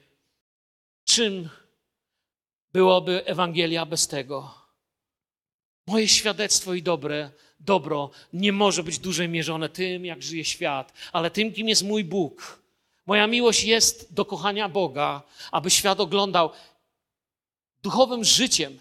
Czym 1.04 1.48
byłoby 2.72 3.26
Ewangelia 3.26 3.87
bez 3.87 4.08
tego? 4.08 4.54
Moje 5.87 6.08
świadectwo 6.08 6.74
i 6.74 6.82
dobre 6.82 7.30
dobro 7.61 8.11
nie 8.33 8.53
może 8.53 8.83
być 8.83 8.99
dłużej 8.99 9.29
mierzone 9.29 9.68
tym, 9.68 10.05
jak 10.05 10.23
żyje 10.23 10.44
świat, 10.44 10.92
ale 11.12 11.31
tym, 11.31 11.53
kim 11.53 11.68
jest 11.68 11.83
mój 11.83 12.05
Bóg. 12.05 12.62
Moja 13.07 13.27
miłość 13.27 13.64
jest 13.64 14.14
do 14.14 14.25
kochania 14.25 14.68
Boga, 14.68 15.23
aby 15.53 15.71
świat 15.71 16.01
oglądał 16.01 16.51
duchowym 17.83 18.25
życiem. 18.25 18.79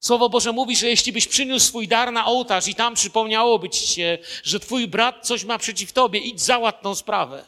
Słowo 0.00 0.28
Boże 0.28 0.52
mówi, 0.52 0.76
że 0.76 0.88
jeśli 0.88 1.12
byś 1.12 1.26
przyniósł 1.26 1.66
swój 1.66 1.88
dar 1.88 2.12
na 2.12 2.26
ołtarz 2.26 2.68
i 2.68 2.74
tam 2.74 2.94
przypomniałoby 2.94 3.70
ci 3.70 3.86
się, 3.86 4.18
że 4.44 4.60
twój 4.60 4.88
brat 4.88 5.26
coś 5.26 5.44
ma 5.44 5.58
przeciw 5.58 5.92
tobie, 5.92 6.20
idź 6.20 6.40
załatw 6.40 6.82
tą 6.82 6.94
sprawę. 6.94 7.44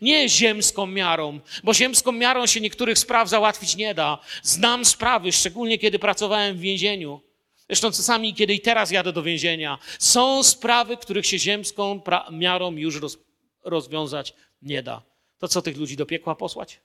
Nie 0.00 0.28
ziemską 0.28 0.86
miarą, 0.86 1.40
bo 1.64 1.74
ziemską 1.74 2.12
miarą 2.12 2.46
się 2.46 2.60
niektórych 2.60 2.98
spraw 2.98 3.28
załatwić 3.28 3.76
nie 3.76 3.94
da. 3.94 4.18
Znam 4.42 4.84
sprawy, 4.84 5.32
szczególnie 5.32 5.78
kiedy 5.78 5.98
pracowałem 5.98 6.56
w 6.56 6.60
więzieniu 6.60 7.20
Zresztą 7.68 7.90
czasami, 7.90 8.34
kiedy 8.34 8.54
i 8.54 8.60
teraz 8.60 8.90
jadę 8.90 9.12
do 9.12 9.22
więzienia, 9.22 9.78
są 9.98 10.42
sprawy, 10.42 10.96
których 10.96 11.26
się 11.26 11.38
ziemską 11.38 12.00
miarą 12.30 12.72
już 12.72 13.00
roz 13.00 13.18
rozwiązać 13.64 14.34
nie 14.62 14.82
da. 14.82 15.02
To 15.38 15.48
co 15.48 15.62
tych 15.62 15.76
ludzi 15.76 15.96
do 15.96 16.06
piekła 16.06 16.34
posłać? 16.34 16.80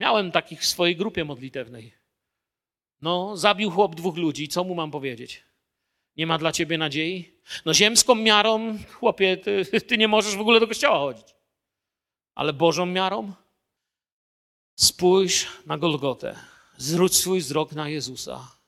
Miałem 0.00 0.32
takich 0.32 0.60
w 0.60 0.66
swojej 0.66 0.96
grupie 0.96 1.24
modlitewnej. 1.24 1.94
No, 3.00 3.36
zabił 3.36 3.70
chłop 3.70 3.94
dwóch 3.94 4.16
ludzi, 4.16 4.48
co 4.48 4.64
mu 4.64 4.74
mam 4.74 4.90
powiedzieć? 4.90 5.42
Nie 6.16 6.26
ma 6.26 6.38
dla 6.38 6.52
ciebie 6.52 6.78
nadziei? 6.78 7.32
No, 7.64 7.74
ziemską 7.74 8.14
miarą, 8.14 8.78
chłopie, 8.90 9.36
ty, 9.36 9.64
ty 9.88 9.98
nie 9.98 10.08
możesz 10.08 10.36
w 10.36 10.40
ogóle 10.40 10.60
do 10.60 10.68
kościoła 10.68 10.98
chodzić. 10.98 11.26
Ale 12.34 12.52
Bożą 12.52 12.86
miarą? 12.86 13.32
Spójrz 14.74 15.46
na 15.66 15.78
Golgotę. 15.78 16.36
Zwróć 16.76 17.16
swój 17.16 17.40
wzrok 17.40 17.72
na 17.72 17.88
Jezusa. 17.88 18.61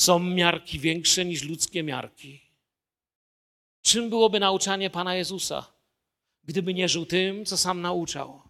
Są 0.00 0.18
miarki 0.18 0.78
większe 0.78 1.24
niż 1.24 1.42
ludzkie 1.42 1.82
miarki. 1.82 2.40
Czym 3.82 4.10
byłoby 4.10 4.40
nauczanie 4.40 4.90
Pana 4.90 5.14
Jezusa, 5.14 5.66
gdyby 6.44 6.74
nie 6.74 6.88
żył 6.88 7.06
tym, 7.06 7.44
co 7.44 7.56
sam 7.56 7.80
nauczał? 7.80 8.42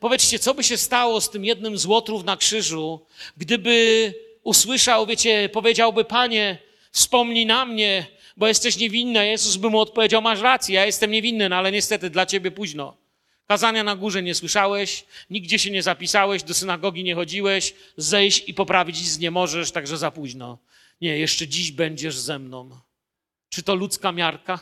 Powiedzcie, 0.00 0.38
co 0.38 0.54
by 0.54 0.64
się 0.64 0.76
stało 0.76 1.20
z 1.20 1.30
tym 1.30 1.44
jednym 1.44 1.78
z 1.78 1.86
łotrów 1.86 2.24
na 2.24 2.36
krzyżu, 2.36 3.06
gdyby 3.36 4.14
usłyszał, 4.42 5.06
wiecie, 5.06 5.48
powiedziałby, 5.48 6.04
Panie, 6.04 6.58
wspomnij 6.92 7.46
na 7.46 7.64
mnie, 7.64 8.06
bo 8.36 8.48
jesteś 8.48 8.76
niewinny. 8.76 9.26
Jezus 9.26 9.56
by 9.56 9.70
mu 9.70 9.80
odpowiedział, 9.80 10.22
masz 10.22 10.40
rację, 10.40 10.74
ja 10.74 10.86
jestem 10.86 11.10
niewinny, 11.10 11.48
no 11.48 11.56
ale 11.56 11.72
niestety 11.72 12.10
dla 12.10 12.26
ciebie 12.26 12.50
późno. 12.50 12.96
Kazania 13.46 13.84
na 13.84 13.96
górze 13.96 14.22
nie 14.22 14.34
słyszałeś, 14.34 15.04
nigdzie 15.30 15.58
się 15.58 15.70
nie 15.70 15.82
zapisałeś, 15.82 16.42
do 16.42 16.54
synagogi 16.54 17.04
nie 17.04 17.14
chodziłeś, 17.14 17.74
zejść 17.96 18.48
i 18.48 18.54
poprawić 18.54 19.00
nic 19.00 19.18
nie 19.18 19.30
możesz, 19.30 19.70
także 19.70 19.98
za 19.98 20.10
późno. 20.10 20.58
Nie, 21.00 21.18
jeszcze 21.18 21.48
dziś 21.48 21.72
będziesz 21.72 22.18
ze 22.18 22.38
mną. 22.38 22.70
Czy 23.48 23.62
to 23.62 23.74
ludzka 23.74 24.12
miarka? 24.12 24.60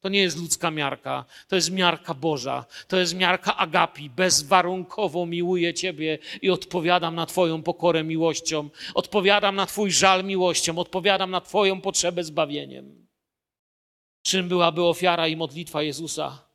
To 0.00 0.08
nie 0.08 0.20
jest 0.20 0.38
ludzka 0.38 0.70
miarka, 0.70 1.24
to 1.48 1.56
jest 1.56 1.70
miarka 1.70 2.14
Boża, 2.14 2.64
to 2.88 2.96
jest 2.96 3.14
miarka 3.14 3.56
agapi. 3.56 4.10
Bezwarunkowo 4.10 5.26
miłuję 5.26 5.74
Ciebie 5.74 6.18
i 6.42 6.50
odpowiadam 6.50 7.14
na 7.14 7.26
Twoją 7.26 7.62
pokorę 7.62 8.04
miłością, 8.04 8.70
odpowiadam 8.94 9.56
na 9.56 9.66
Twój 9.66 9.90
żal 9.90 10.24
miłością, 10.24 10.78
odpowiadam 10.78 11.30
na 11.30 11.40
Twoją 11.40 11.80
potrzebę 11.80 12.24
zbawieniem. 12.24 13.06
Czym 14.22 14.48
byłaby 14.48 14.82
ofiara 14.82 15.28
i 15.28 15.36
modlitwa 15.36 15.82
Jezusa, 15.82 16.48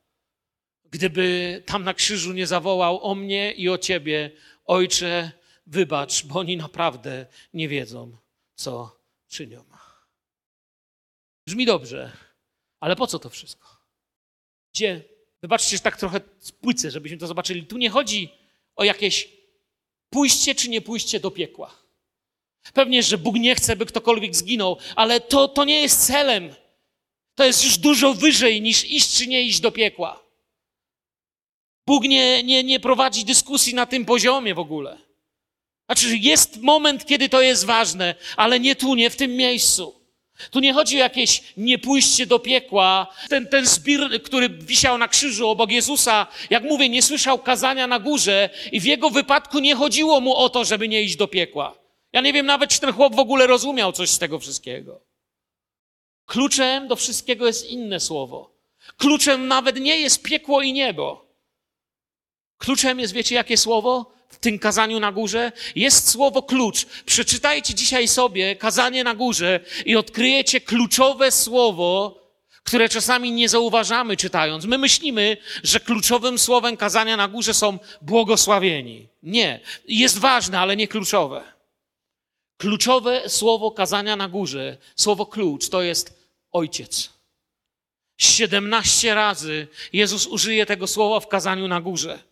gdyby 0.92 1.64
tam 1.66 1.84
na 1.84 1.94
krzyżu 1.94 2.34
nie 2.34 2.48
zawołał 2.48 3.04
o 3.04 3.16
mnie 3.16 3.52
i 3.52 3.70
o 3.70 3.78
Ciebie, 3.78 4.32
Ojcze, 4.66 5.32
wybacz, 5.68 6.26
bo 6.26 6.40
oni 6.40 6.58
naprawdę 6.58 7.26
nie 7.54 7.68
wiedzą, 7.68 8.18
co 8.56 9.01
czynią. 9.32 9.64
Brzmi 11.48 11.66
dobrze, 11.66 12.12
ale 12.80 12.96
po 12.96 13.08
co 13.08 13.20
to 13.20 13.30
wszystko? 13.30 13.78
Gdzie? 14.74 15.04
Wybaczcie, 15.42 15.78
że 15.78 15.84
tak 15.84 15.98
trochę 15.98 16.22
spłycę, 16.40 16.92
żebyśmy 16.92 17.18
to 17.18 17.28
zobaczyli. 17.28 17.66
Tu 17.66 17.78
nie 17.78 17.90
chodzi 17.90 18.30
o 18.76 18.84
jakieś 18.84 19.30
pójście 20.10 20.56
czy 20.56 20.70
nie 20.70 20.82
pójście 20.82 21.20
do 21.20 21.32
piekła. 21.32 21.82
Pewnie, 22.74 23.04
że 23.04 23.18
Bóg 23.18 23.36
nie 23.36 23.56
chce, 23.56 23.76
by 23.76 23.86
ktokolwiek 23.86 24.36
zginął, 24.36 24.78
ale 24.96 25.22
to, 25.22 25.48
to 25.48 25.66
nie 25.66 25.82
jest 25.82 26.08
celem. 26.08 26.56
To 27.36 27.44
jest 27.46 27.64
już 27.64 27.78
dużo 27.78 28.14
wyżej 28.14 28.62
niż 28.62 28.86
iść 28.86 29.18
czy 29.18 29.28
nie 29.28 29.44
iść 29.44 29.60
do 29.60 29.72
piekła. 29.72 30.24
Bóg 31.88 32.04
nie, 32.04 32.44
nie, 32.44 32.64
nie 32.64 32.80
prowadzi 32.80 33.26
dyskusji 33.26 33.74
na 33.74 33.86
tym 33.86 34.06
poziomie 34.06 34.56
w 34.56 34.60
ogóle. 34.60 34.98
Znaczy, 35.92 36.18
jest 36.18 36.62
moment, 36.62 37.06
kiedy 37.06 37.30
to 37.30 37.42
jest 37.42 37.66
ważne, 37.66 38.16
ale 38.38 38.60
nie 38.60 38.76
tu, 38.76 38.96
nie 38.96 39.10
w 39.10 39.16
tym 39.16 39.36
miejscu. 39.36 40.02
Tu 40.52 40.60
nie 40.60 40.74
chodzi 40.74 40.96
o 40.96 41.00
jakieś 41.00 41.44
niepójście 41.58 42.26
do 42.26 42.40
piekła. 42.40 43.08
Ten, 43.30 43.48
ten 43.48 43.66
zbir, 43.66 44.22
który 44.24 44.50
wisiał 44.50 44.98
na 44.98 45.08
krzyżu 45.08 45.50
obok 45.50 45.72
Jezusa, 45.72 46.28
jak 46.50 46.64
mówię, 46.64 46.90
nie 46.90 47.02
słyszał 47.02 47.40
kazania 47.40 47.88
na 47.88 48.00
górze 48.00 48.50
i 48.72 48.80
w 48.80 48.86
jego 48.86 49.10
wypadku 49.10 49.60
nie 49.60 49.76
chodziło 49.76 50.22
mu 50.22 50.36
o 50.36 50.50
to, 50.50 50.66
żeby 50.66 50.88
nie 50.88 51.02
iść 51.02 51.16
do 51.16 51.28
piekła. 51.28 51.76
Ja 52.14 52.22
nie 52.22 52.34
wiem 52.34 52.46
nawet, 52.46 52.70
czy 52.70 52.80
ten 52.80 52.94
chłop 52.94 53.16
w 53.16 53.20
ogóle 53.20 53.48
rozumiał 53.48 53.92
coś 53.92 54.10
z 54.10 54.20
tego 54.20 54.40
wszystkiego. 54.40 55.02
Kluczem 56.26 56.88
do 56.88 56.96
wszystkiego 56.96 57.48
jest 57.48 57.70
inne 57.70 58.00
słowo. 58.00 58.52
Kluczem 58.98 59.48
nawet 59.48 59.80
nie 59.80 60.00
jest 60.00 60.24
piekło 60.24 60.62
i 60.62 60.74
niebo. 60.74 61.26
Kluczem 62.58 63.00
jest, 63.00 63.14
wiecie, 63.14 63.36
jakie 63.36 63.58
słowo? 63.58 64.21
Tym 64.42 64.60
kazaniu 64.60 65.00
na 65.00 65.12
górze 65.12 65.52
jest 65.76 66.10
słowo 66.10 66.44
klucz. 66.44 66.86
Przeczytajcie 67.06 67.74
dzisiaj 67.74 68.08
sobie 68.08 68.56
kazanie 68.56 69.04
na 69.04 69.16
górze 69.16 69.60
i 69.86 69.96
odkryjecie 69.96 70.62
kluczowe 70.62 71.32
słowo, 71.32 72.22
które 72.64 72.90
czasami 72.90 73.32
nie 73.32 73.50
zauważamy 73.50 74.18
czytając. 74.18 74.66
My 74.66 74.78
myślimy, 74.78 75.38
że 75.64 75.80
kluczowym 75.80 76.40
słowem 76.40 76.78
kazania 76.78 77.18
na 77.18 77.28
górze 77.28 77.54
są 77.54 77.80
błogosławieni. 78.02 79.08
Nie. 79.24 79.60
Jest 79.88 80.18
ważne, 80.18 80.60
ale 80.60 80.76
nie 80.76 80.88
kluczowe. 80.88 81.44
Kluczowe 82.58 83.30
słowo 83.30 83.72
kazania 83.72 84.16
na 84.16 84.28
górze, 84.28 84.78
słowo 84.96 85.26
klucz, 85.26 85.70
to 85.70 85.82
jest 85.82 86.30
ojciec. 86.52 87.10
17 88.18 89.16
razy 89.16 89.68
Jezus 89.94 90.28
użyje 90.28 90.66
tego 90.66 90.88
słowa 90.88 91.20
w 91.20 91.28
kazaniu 91.28 91.68
na 91.68 91.82
górze. 91.82 92.31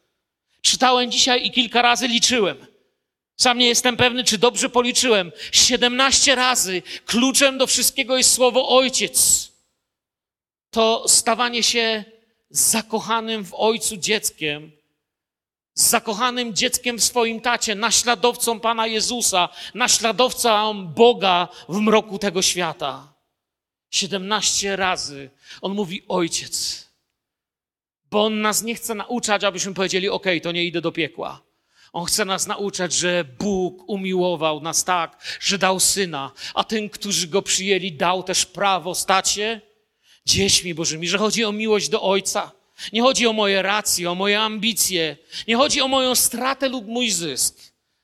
Czytałem 0.62 1.12
dzisiaj 1.12 1.45
i 1.45 1.52
kilka 1.52 1.82
razy 1.82 2.08
liczyłem. 2.08 2.65
Sam 3.38 3.58
nie 3.58 3.67
jestem 3.67 3.98
pewny, 3.98 4.24
czy 4.24 4.38
dobrze 4.38 4.69
policzyłem. 4.69 5.32
17 5.52 6.36
razy 6.36 6.82
kluczem 7.06 7.58
do 7.58 7.67
wszystkiego 7.67 8.17
jest 8.17 8.34
słowo 8.34 8.69
ojciec. 8.69 9.50
To 10.72 11.06
stawanie 11.08 11.63
się 11.63 12.04
zakochanym 12.50 13.45
w 13.45 13.54
ojcu 13.54 13.98
dzieckiem, 13.98 14.72
zakochanym 15.74 16.56
dzieckiem 16.56 16.98
w 16.98 17.04
swoim 17.04 17.41
tacie, 17.41 17.76
naśladowcą 17.76 18.60
Pana 18.60 18.88
Jezusa, 18.88 19.50
naśladowcą 19.74 20.86
Boga 20.88 21.48
w 21.69 21.80
mroku 21.80 22.19
tego 22.19 22.41
świata. 22.41 23.13
17 23.89 24.76
razy 24.76 25.30
on 25.62 25.74
mówi 25.74 26.04
ojciec. 26.08 26.86
Bo 28.12 28.26
on 28.26 28.41
nas 28.41 28.63
nie 28.63 28.76
chce 28.76 28.95
nauczać, 28.95 29.43
abyśmy 29.43 29.74
powiedzieli: 29.74 30.10
OK, 30.10 30.26
to 30.43 30.52
nie 30.52 30.63
idę 30.63 30.82
do 30.82 30.91
piekła. 30.91 31.41
On 31.93 32.06
chce 32.06 32.26
nas 32.26 32.48
nauczać, 32.48 32.93
że 32.93 33.26
Bóg 33.39 33.89
umiłował 33.89 34.62
nas 34.62 34.84
tak, 34.84 35.38
że 35.39 35.58
dał 35.58 35.80
syna, 35.80 36.32
a 36.54 36.63
tym, 36.63 36.89
którzy 36.89 37.28
go 37.28 37.41
przyjęli, 37.41 37.91
dał 37.91 38.24
też 38.24 38.45
prawo 38.45 38.95
stać 38.95 39.30
się 39.30 39.62
dziećmi 40.26 40.74
Bożymi, 40.74 41.08
że 41.08 41.17
chodzi 41.17 41.45
o 41.45 41.52
miłość 41.52 41.89
do 41.89 42.02
Ojca. 42.02 42.52
Nie 42.93 43.02
chodzi 43.02 43.28
o 43.28 43.34
moje 43.34 43.62
racje, 43.62 44.12
o 44.12 44.15
moje 44.15 44.39
ambicje, 44.39 45.17
nie 45.48 45.56
chodzi 45.56 45.82
o 45.82 45.88
moją 45.88 46.15
stratę 46.15 46.69
lub 46.69 46.88
mój 46.88 47.12
zysk. 47.12 47.58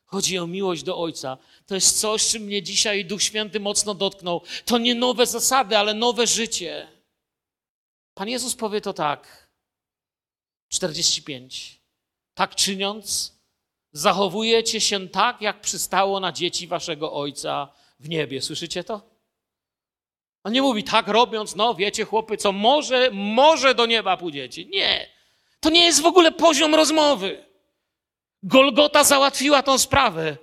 Chodzi 0.06 0.38
o 0.38 0.48
miłość 0.48 0.84
do 0.84 0.98
Ojca. 0.98 1.38
To 1.66 1.76
jest 1.76 2.00
coś, 2.00 2.28
czym 2.28 2.44
mnie 2.44 2.64
dzisiaj 2.64 3.06
Duch 3.06 3.24
Święty 3.24 3.60
mocno 3.60 3.94
dotknął. 3.94 4.42
To 4.66 4.78
nie 4.78 4.96
nowe 4.96 5.26
zasady, 5.26 5.78
ale 5.78 5.94
nowe 5.94 6.28
życie. 6.28 6.88
Pan 8.14 8.30
Jezus 8.30 8.56
powie 8.56 8.82
to 8.82 8.94
tak. 8.94 9.45
45. 10.76 11.82
Tak 12.34 12.56
czyniąc, 12.56 13.36
zachowujecie 13.92 14.82
się 14.82 15.10
tak, 15.10 15.42
jak 15.42 15.62
przystało 15.62 16.20
na 16.20 16.32
dzieci 16.32 16.68
waszego 16.68 17.14
Ojca 17.14 17.68
w 18.00 18.10
niebie. 18.10 18.42
Słyszycie 18.42 18.84
to? 18.84 19.02
On 20.44 20.54
nie 20.54 20.62
mówi 20.62 20.84
tak 20.84 21.08
robiąc, 21.08 21.56
no 21.56 21.76
wiecie 21.76 22.06
chłopy, 22.06 22.38
co 22.38 22.52
może, 22.52 23.10
może 23.14 23.76
do 23.76 23.86
nieba 23.86 24.18
pójdziecie. 24.18 24.66
Nie. 24.66 25.10
To 25.60 25.70
nie 25.70 25.86
jest 25.86 26.02
w 26.02 26.06
ogóle 26.06 26.32
poziom 26.32 26.76
rozmowy. 26.76 27.46
Golgota 28.44 29.04
załatwiła 29.04 29.64
tą 29.64 29.78
sprawę. 29.78 30.38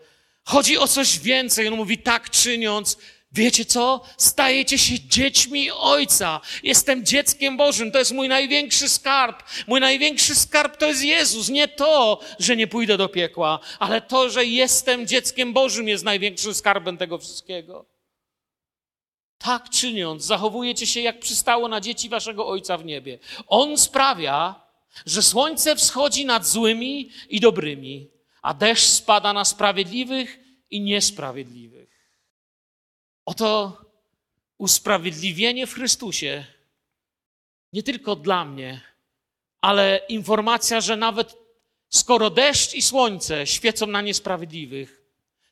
Chodzi 0.44 0.78
o 0.78 0.88
coś 0.88 1.18
więcej. 1.18 1.68
On 1.68 1.76
mówi 1.76 1.98
tak 1.98 2.30
czyniąc, 2.30 2.98
Wiecie 3.34 3.64
co? 3.64 4.00
Stajecie 4.16 4.78
się 4.78 5.00
dziećmi 5.00 5.70
Ojca. 5.70 6.40
Jestem 6.62 7.06
dzieckiem 7.06 7.56
Bożym. 7.56 7.92
To 7.92 7.98
jest 7.98 8.12
mój 8.12 8.28
największy 8.28 8.88
skarb. 8.88 9.42
Mój 9.66 9.80
największy 9.80 10.34
skarb 10.34 10.76
to 10.76 10.86
jest 10.86 11.02
Jezus. 11.02 11.48
Nie 11.48 11.68
to, 11.68 12.20
że 12.38 12.56
nie 12.56 12.66
pójdę 12.66 12.96
do 12.96 13.08
piekła, 13.08 13.58
ale 13.78 14.00
to, 14.00 14.30
że 14.30 14.44
jestem 14.44 15.06
dzieckiem 15.06 15.52
Bożym 15.52 15.88
jest 15.88 16.04
największym 16.04 16.54
skarbem 16.54 16.98
tego 16.98 17.18
wszystkiego. 17.18 17.86
Tak 19.38 19.70
czyniąc, 19.70 20.24
zachowujecie 20.24 20.86
się 20.86 21.00
jak 21.00 21.20
przystało 21.20 21.68
na 21.68 21.80
dzieci 21.80 22.08
waszego 22.08 22.46
Ojca 22.46 22.78
w 22.78 22.84
niebie. 22.84 23.18
On 23.46 23.78
sprawia, 23.78 24.62
że 25.06 25.22
słońce 25.22 25.76
wschodzi 25.76 26.26
nad 26.26 26.46
złymi 26.46 27.10
i 27.28 27.40
dobrymi, 27.40 28.10
a 28.42 28.54
deszcz 28.54 28.86
spada 28.86 29.32
na 29.32 29.44
sprawiedliwych 29.44 30.38
i 30.70 30.80
niesprawiedliwych. 30.80 31.81
Oto 33.24 33.78
usprawiedliwienie 34.58 35.66
w 35.66 35.74
Chrystusie 35.74 36.44
nie 37.72 37.82
tylko 37.82 38.16
dla 38.16 38.44
mnie, 38.44 38.80
ale 39.61 40.00
informacja, 40.08 40.80
że 40.80 40.96
nawet 40.96 41.37
skoro 41.88 42.30
deszcz 42.30 42.74
i 42.74 42.82
słońce 42.82 43.46
świecą 43.46 43.87
na 43.87 44.00
niesprawiedliwych, 44.02 45.02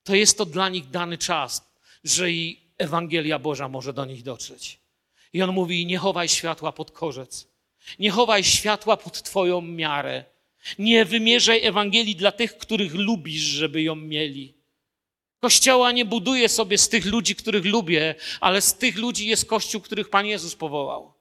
to 0.05 0.15
jest 0.15 0.39
to 0.39 0.47
dla 0.47 0.69
nich 0.69 0.91
dany 0.91 1.19
czas, 1.19 1.75
że 2.05 2.31
i 2.31 2.61
Ewangelia 2.79 3.39
Boża 3.39 3.69
może 3.69 3.93
do 3.93 4.05
nich 4.05 4.23
dotrzeć. 4.23 4.79
I 5.33 5.43
on 5.43 5.53
mówi: 5.53 5.87
Nie 5.87 5.99
chowaj 5.99 6.29
światła 6.29 6.73
pod 6.73 6.91
korzec, 6.91 7.49
nie 7.99 8.11
chowaj 8.11 8.45
światła 8.45 8.97
pod 8.97 9.23
Twoją 9.23 9.61
miarę, 9.61 10.25
nie 10.79 11.05
wymierzaj 11.05 11.67
Ewangelii 11.67 12.17
dla 12.17 12.33
tych, 12.33 12.59
których 12.59 12.95
lubisz, 12.95 13.43
żeby 13.43 13.83
ją 13.83 13.97
mieli. 13.97 14.60
Kościoła 15.41 15.93
nie 15.93 16.05
buduję 16.05 16.49
sobie 16.49 16.79
z 16.79 16.89
tych 16.89 17.07
ludzi, 17.07 17.37
których 17.37 17.65
lubię, 17.65 18.15
ale 18.41 18.61
z 18.61 18.75
tych 18.75 18.97
ludzi 18.97 19.27
jest 19.27 19.49
Kościół, 19.49 19.81
których 19.81 20.11
Pan 20.11 20.27
Jezus 20.27 20.57
powołał. 20.57 21.13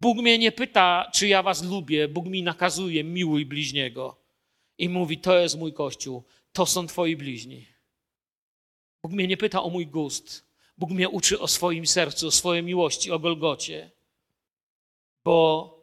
Bóg 0.00 0.18
mnie 0.18 0.38
nie 0.38 0.52
pyta, 0.52 1.10
czy 1.14 1.28
ja 1.28 1.42
was 1.42 1.64
lubię. 1.64 2.08
Bóg 2.08 2.26
mi 2.26 2.42
nakazuje, 2.42 3.04
miłuj 3.04 3.46
bliźniego. 3.46 4.16
I 4.78 4.88
mówi, 4.88 5.18
to 5.18 5.38
jest 5.38 5.58
mój 5.58 5.72
Kościół, 5.72 6.24
to 6.52 6.66
są 6.66 6.86
twoi 6.86 7.16
bliźni. 7.16 7.66
Bóg 9.02 9.12
mnie 9.12 9.26
nie 9.26 9.36
pyta 9.36 9.62
o 9.62 9.70
mój 9.70 9.86
gust. 9.86 10.50
Bóg 10.78 10.90
mnie 10.90 11.08
uczy 11.08 11.40
o 11.40 11.48
swoim 11.48 11.86
sercu, 11.86 12.26
o 12.26 12.30
swojej 12.30 12.62
miłości, 12.62 13.10
o 13.10 13.18
Golgocie. 13.18 13.90
Bo 15.24 15.78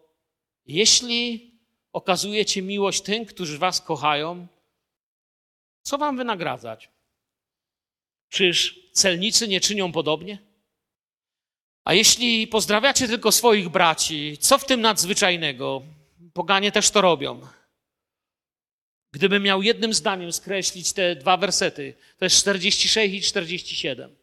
jeśli 0.67 1.51
okazujecie 1.93 2.61
miłość 2.61 3.01
tym, 3.01 3.25
którzy 3.25 3.57
was 3.57 3.81
kochają, 3.81 4.47
co 5.81 5.97
wam 5.97 6.17
wynagradzać? 6.17 6.89
Czyż 8.29 8.79
celnicy 8.93 9.47
nie 9.47 9.61
czynią 9.61 9.91
podobnie? 9.91 10.37
A 11.83 11.93
jeśli 11.93 12.47
pozdrawiacie 12.47 13.07
tylko 13.07 13.31
swoich 13.31 13.69
braci, 13.69 14.37
co 14.37 14.57
w 14.57 14.65
tym 14.65 14.81
nadzwyczajnego? 14.81 15.81
Poganie 16.33 16.71
też 16.71 16.91
to 16.91 17.01
robią. 17.01 17.41
Gdybym 19.11 19.43
miał 19.43 19.61
jednym 19.61 19.93
zdaniem 19.93 20.31
skreślić 20.31 20.93
te 20.93 21.15
dwa 21.15 21.37
wersety, 21.37 21.93
to 22.17 22.25
jest 22.25 22.37
46 22.37 23.13
i 23.13 23.21
47. 23.21 24.15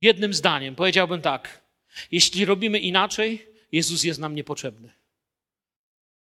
Jednym 0.00 0.34
zdaniem 0.34 0.74
powiedziałbym 0.74 1.22
tak: 1.22 1.62
jeśli 2.10 2.44
robimy 2.44 2.78
inaczej, 2.78 3.46
Jezus 3.72 4.04
jest 4.04 4.20
nam 4.20 4.34
niepotrzebny. 4.34 4.92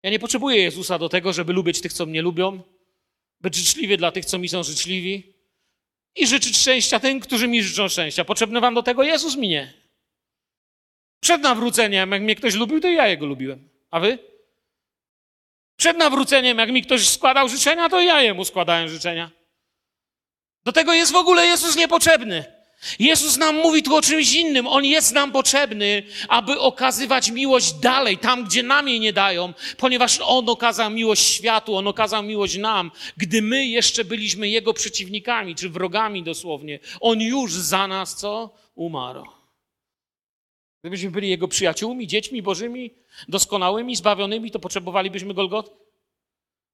Ja 0.04 0.10
nie 0.10 0.20
potrzebuję 0.20 0.58
Jezusa 0.58 1.00
do 1.00 1.10
tego, 1.10 1.34
żeby 1.34 1.54
lubić 1.54 1.82
tych, 1.82 1.94
co 1.94 2.06
mnie 2.06 2.22
lubią, 2.22 2.62
być 3.42 3.56
życzliwy 3.56 3.98
dla 3.98 4.12
tych, 4.12 4.26
co 4.26 4.38
mi 4.38 4.50
są 4.50 4.64
życzliwi, 4.64 5.34
i 6.18 6.28
życzyć 6.28 6.58
szczęścia 6.58 7.00
tym, 7.00 7.20
którzy 7.20 7.48
mi 7.48 7.64
życzą 7.64 7.88
szczęścia. 7.90 8.26
Potrzebny 8.26 8.62
wam 8.62 8.74
do 8.74 8.84
tego 8.84 9.04
Jezus 9.04 9.36
mi 9.36 9.48
nie. 9.48 9.74
Przed 11.20 11.42
nawróceniem, 11.42 12.12
jak 12.12 12.22
mnie 12.22 12.36
ktoś 12.36 12.56
lubił, 12.56 12.80
to 12.80 12.88
ja 12.88 13.08
jego 13.08 13.26
lubiłem. 13.26 13.70
A 13.92 14.00
wy? 14.00 14.20
Przed 15.78 15.98
nawróceniem, 15.98 16.58
jak 16.58 16.72
mi 16.72 16.82
ktoś 16.82 17.08
składał 17.08 17.50
życzenia, 17.50 17.90
to 17.90 18.02
ja 18.02 18.22
jemu 18.22 18.46
składałem 18.46 18.90
życzenia. 18.90 19.32
Do 20.64 20.72
tego 20.72 20.94
jest 20.94 21.12
w 21.12 21.16
ogóle 21.16 21.46
Jezus 21.46 21.76
niepotrzebny. 21.76 22.57
Jezus 23.00 23.38
nam 23.38 23.56
mówi 23.56 23.84
tu 23.84 23.96
o 23.96 24.02
czymś 24.02 24.34
innym. 24.34 24.68
On 24.68 24.86
jest 24.86 25.14
nam 25.14 25.32
potrzebny, 25.32 26.04
aby 26.30 26.60
okazywać 26.60 27.32
miłość 27.32 27.74
dalej, 27.74 28.18
tam, 28.18 28.46
gdzie 28.46 28.64
nam 28.64 28.88
jej 28.88 29.00
nie 29.00 29.14
dają, 29.14 29.54
ponieważ 29.78 30.20
On 30.24 30.50
okazał 30.50 30.90
miłość 30.90 31.24
światu, 31.24 31.76
On 31.76 31.88
okazał 31.88 32.24
miłość 32.24 32.58
nam, 32.58 32.92
gdy 33.18 33.42
my 33.42 33.66
jeszcze 33.66 34.06
byliśmy 34.06 34.50
Jego 34.50 34.74
przeciwnikami, 34.74 35.56
czy 35.56 35.70
wrogami 35.70 36.24
dosłownie. 36.24 36.80
On 37.00 37.22
już 37.22 37.54
za 37.54 37.88
nas 37.88 38.16
co? 38.16 38.54
Umarł. 38.76 39.26
Gdybyśmy 40.82 41.12
byli 41.12 41.30
Jego 41.30 41.48
przyjaciółmi, 41.48 42.08
dziećmi 42.08 42.42
bożymi, 42.42 42.92
doskonałymi, 43.28 43.96
zbawionymi, 43.96 44.52
to 44.52 44.60
potrzebowalibyśmy 44.60 45.34
Golgoty? 45.34 45.72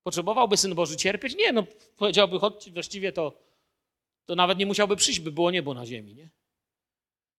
Potrzebowałby 0.04 0.58
Syn 0.58 0.76
Boży 0.76 0.98
cierpieć? 0.98 1.36
Nie, 1.36 1.52
no 1.52 1.64
powiedziałby, 1.98 2.40
chodź, 2.40 2.72
właściwie 2.72 3.12
to 3.12 3.34
to 4.26 4.36
nawet 4.36 4.58
nie 4.58 4.66
musiałby 4.66 4.96
przyjść, 4.96 5.20
by 5.20 5.32
było 5.32 5.52
niebo 5.52 5.74
na 5.74 5.86
ziemi. 5.86 6.16
Nie? 6.16 6.30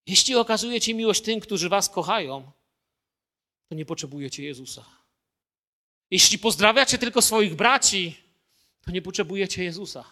Jeśli 0.06 0.34
okazujecie 0.34 0.94
miłość 0.94 1.22
tym, 1.22 1.40
którzy 1.40 1.68
was 1.68 1.88
kochają, 1.88 2.50
to 3.68 3.74
nie 3.74 3.86
potrzebujecie 3.86 4.44
Jezusa. 4.44 4.84
Jeśli 6.10 6.38
pozdrawiacie 6.38 6.98
tylko 6.98 7.22
swoich 7.22 7.54
braci, 7.54 8.16
to 8.84 8.90
nie 8.90 9.02
potrzebujecie 9.02 9.64
Jezusa. 9.64 10.04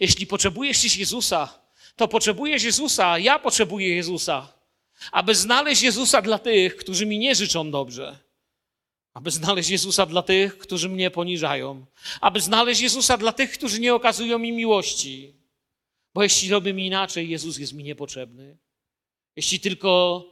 Jeśli 0.00 0.26
potrzebujesz 0.26 0.96
Jezusa, 0.96 1.60
to 1.96 2.08
potrzebujesz 2.08 2.62
Jezusa, 2.62 3.18
ja 3.18 3.38
potrzebuję 3.38 3.96
Jezusa, 3.96 4.52
aby 5.12 5.34
znaleźć 5.34 5.82
Jezusa 5.82 6.22
dla 6.22 6.38
tych, 6.38 6.76
którzy 6.76 7.06
mi 7.06 7.18
nie 7.18 7.34
życzą 7.34 7.70
dobrze, 7.70 8.18
aby 9.14 9.30
znaleźć 9.30 9.70
Jezusa 9.70 10.06
dla 10.06 10.22
tych, 10.22 10.58
którzy 10.58 10.88
mnie 10.88 11.10
poniżają, 11.10 11.86
aby 12.20 12.40
znaleźć 12.40 12.80
Jezusa 12.80 13.16
dla 13.16 13.32
tych, 13.32 13.52
którzy 13.52 13.80
nie 13.80 13.94
okazują 13.94 14.38
mi 14.38 14.52
miłości. 14.52 15.39
Bo 16.14 16.22
jeśli 16.22 16.50
robię 16.50 16.70
inaczej, 16.70 17.28
Jezus 17.28 17.58
jest 17.58 17.72
mi 17.72 17.84
niepotrzebny. 17.84 18.58
Jeśli 19.36 19.60
tylko 19.60 20.24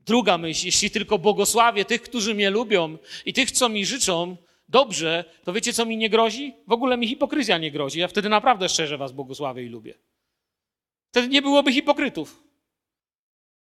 druga 0.00 0.38
myśl, 0.38 0.66
jeśli 0.66 0.90
tylko 0.90 1.18
błogosławię 1.18 1.84
tych, 1.84 2.02
którzy 2.02 2.34
mnie 2.34 2.50
lubią 2.50 2.98
i 3.24 3.32
tych, 3.32 3.50
co 3.50 3.68
mi 3.68 3.86
życzą 3.86 4.36
dobrze, 4.68 5.24
to 5.44 5.52
wiecie, 5.52 5.72
co 5.72 5.86
mi 5.86 5.96
nie 5.96 6.10
grozi? 6.10 6.54
W 6.66 6.72
ogóle 6.72 6.96
mi 6.96 7.08
hipokryzja 7.08 7.58
nie 7.58 7.70
grozi. 7.70 8.00
Ja 8.00 8.08
wtedy 8.08 8.28
naprawdę 8.28 8.68
szczerze 8.68 8.98
was 8.98 9.12
błogosławię 9.12 9.62
i 9.62 9.68
lubię. 9.68 9.94
Wtedy 11.10 11.28
nie 11.28 11.42
byłoby 11.42 11.72
hipokrytów. 11.72 12.42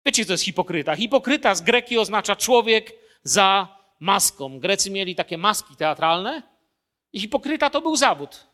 Wiecie, 0.06 0.26
co 0.26 0.34
jest 0.34 0.44
hipokryta? 0.44 0.96
Hipokryta 0.96 1.56
z 1.56 1.62
greki 1.62 1.98
oznacza 1.98 2.36
człowiek 2.36 2.94
za 3.24 3.78
maską. 4.00 4.60
Grecy 4.60 4.92
mieli 4.92 5.16
takie 5.16 5.38
maski 5.38 5.76
teatralne 5.76 6.44
i 7.14 7.20
hipokryta 7.20 7.70
to 7.70 7.82
był 7.82 7.96
zawód. 7.96 8.48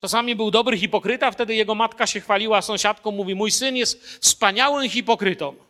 Czasami 0.00 0.36
był 0.36 0.50
dobry 0.50 0.78
hipokryta, 0.78 1.30
wtedy 1.30 1.54
jego 1.54 1.74
matka 1.74 2.06
się 2.06 2.20
chwaliła 2.20 2.62
sąsiadką, 2.62 3.10
mówi: 3.10 3.34
Mój 3.34 3.50
syn 3.50 3.76
jest 3.76 4.04
wspaniałym 4.04 4.88
hipokrytą. 4.88 5.52
To 5.56 5.62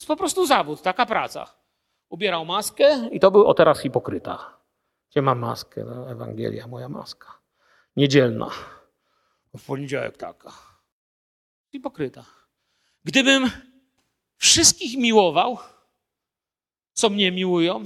jest 0.00 0.08
po 0.08 0.16
prostu 0.16 0.46
zawód, 0.46 0.82
taka 0.82 1.06
praca. 1.06 1.54
Ubierał 2.08 2.44
maskę 2.44 3.08
i 3.12 3.20
to 3.20 3.30
był 3.30 3.46
o 3.46 3.54
teraz 3.54 3.80
hipokryta. 3.80 4.58
Gdzie 5.10 5.22
mam 5.22 5.38
maskę? 5.38 5.84
No, 5.84 6.10
Ewangelia, 6.10 6.66
moja 6.66 6.88
maska. 6.88 7.38
Niedzielna. 7.96 8.50
W 9.54 9.66
poniedziałek 9.66 10.16
taka. 10.16 10.52
Hipokryta. 11.72 12.24
Gdybym 13.04 13.50
wszystkich 14.36 14.98
miłował, 14.98 15.58
co 16.92 17.10
mnie 17.10 17.32
miłują, 17.32 17.84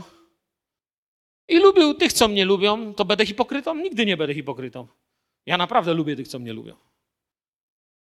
i 1.49 1.59
lubił 1.59 1.95
tych, 1.95 2.13
co 2.13 2.29
mnie 2.29 2.45
lubią, 2.45 2.95
to 2.95 3.05
będę 3.05 3.27
hipokrytą? 3.27 3.75
Nigdy 3.75 4.07
nie 4.07 4.17
będę 4.17 4.35
hipokrytą. 4.35 4.87
Ja 5.47 5.57
naprawdę 5.57 5.95
lubię 5.95 6.17
tych, 6.17 6.29
co 6.29 6.39
mnie 6.39 6.53
lubią. 6.53 6.77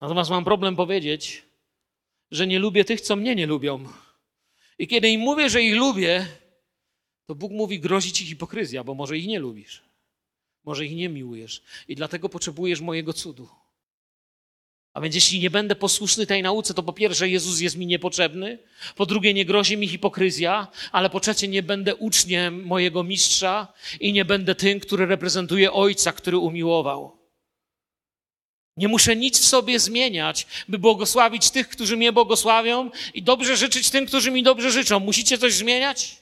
Natomiast 0.01 0.29
mam 0.29 0.43
problem 0.43 0.75
powiedzieć, 0.75 1.43
że 2.31 2.47
nie 2.47 2.59
lubię 2.59 2.85
tych, 2.85 3.01
co 3.01 3.15
mnie 3.15 3.35
nie 3.35 3.47
lubią. 3.47 3.87
I 4.79 4.87
kiedy 4.87 5.09
im 5.09 5.21
mówię, 5.21 5.49
że 5.49 5.63
ich 5.63 5.75
lubię, 5.75 6.27
to 7.25 7.35
Bóg 7.35 7.51
mówi, 7.51 7.79
grozi 7.79 8.11
ci 8.11 8.25
hipokryzja, 8.25 8.83
bo 8.83 8.93
może 8.93 9.17
ich 9.17 9.27
nie 9.27 9.39
lubisz. 9.39 9.81
Może 10.63 10.85
ich 10.85 10.95
nie 10.95 11.09
miłujesz. 11.09 11.63
I 11.87 11.95
dlatego 11.95 12.29
potrzebujesz 12.29 12.81
mojego 12.81 13.13
cudu. 13.13 13.49
A 14.93 15.01
więc 15.01 15.15
jeśli 15.15 15.39
nie 15.39 15.49
będę 15.49 15.75
posłuszny 15.75 16.25
tej 16.25 16.43
nauce, 16.43 16.73
to 16.73 16.83
po 16.83 16.93
pierwsze 16.93 17.29
Jezus 17.29 17.59
jest 17.59 17.77
mi 17.77 17.85
niepotrzebny, 17.85 18.59
po 18.95 19.05
drugie 19.05 19.33
nie 19.33 19.45
grozi 19.45 19.77
mi 19.77 19.87
hipokryzja, 19.87 20.67
ale 20.91 21.09
po 21.09 21.19
trzecie 21.19 21.47
nie 21.47 21.63
będę 21.63 21.95
uczniem 21.95 22.65
mojego 22.65 23.03
mistrza 23.03 23.73
i 23.99 24.13
nie 24.13 24.25
będę 24.25 24.55
tym, 24.55 24.79
który 24.79 25.05
reprezentuje 25.05 25.73
Ojca, 25.73 26.11
który 26.11 26.37
umiłował. 26.37 27.24
Nie 28.77 28.87
muszę 28.87 29.15
nic 29.15 29.39
w 29.39 29.45
sobie 29.45 29.79
zmieniać, 29.79 30.47
by 30.67 30.79
błogosławić 30.79 31.49
tych, 31.49 31.69
którzy 31.69 31.97
mnie 31.97 32.11
błogosławią 32.11 32.91
i 33.13 33.23
dobrze 33.23 33.57
życzyć 33.57 33.89
tym, 33.89 34.05
którzy 34.05 34.31
mi 34.31 34.43
dobrze 34.43 34.71
życzą. 34.71 34.99
Musicie 34.99 35.37
coś 35.37 35.53
zmieniać? 35.53 36.15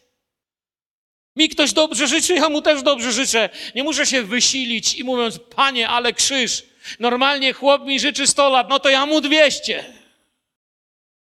Mi 1.36 1.50
ktoś 1.50 1.74
dobrze 1.74 2.08
życzy, 2.08 2.34
ja 2.34 2.50
mu 2.50 2.62
też 2.62 2.84
dobrze 2.84 3.12
życzę. 3.12 3.50
Nie 3.76 3.84
muszę 3.84 4.06
się 4.06 4.24
wysilić 4.24 4.96
i 4.96 5.04
mówiąc, 5.04 5.40
panie, 5.56 5.90
ale 5.90 6.14
krzyż. 6.14 6.64
Normalnie 7.00 7.54
chłop 7.54 7.86
mi 7.86 8.00
życzy 8.00 8.28
100 8.28 8.50
lat, 8.50 8.70
no 8.70 8.80
to 8.80 8.90
ja 8.90 9.06
mu 9.06 9.22
200. 9.22 9.94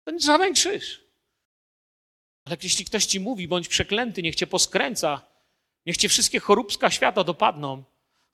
To 0.03 0.11
nie 0.11 0.19
żaden 0.19 0.53
krzyż. 0.53 1.01
Ale 2.45 2.57
jeśli 2.63 2.85
ktoś 2.85 3.05
ci 3.05 3.19
mówi, 3.19 3.47
bądź 3.47 3.67
przeklęty, 3.67 4.23
niech 4.23 4.35
cię 4.35 4.47
poskręca, 4.47 5.21
niech 5.85 5.97
cię 5.97 6.09
wszystkie 6.09 6.39
choróbska 6.39 6.91
świata 6.91 7.23
dopadną, 7.23 7.83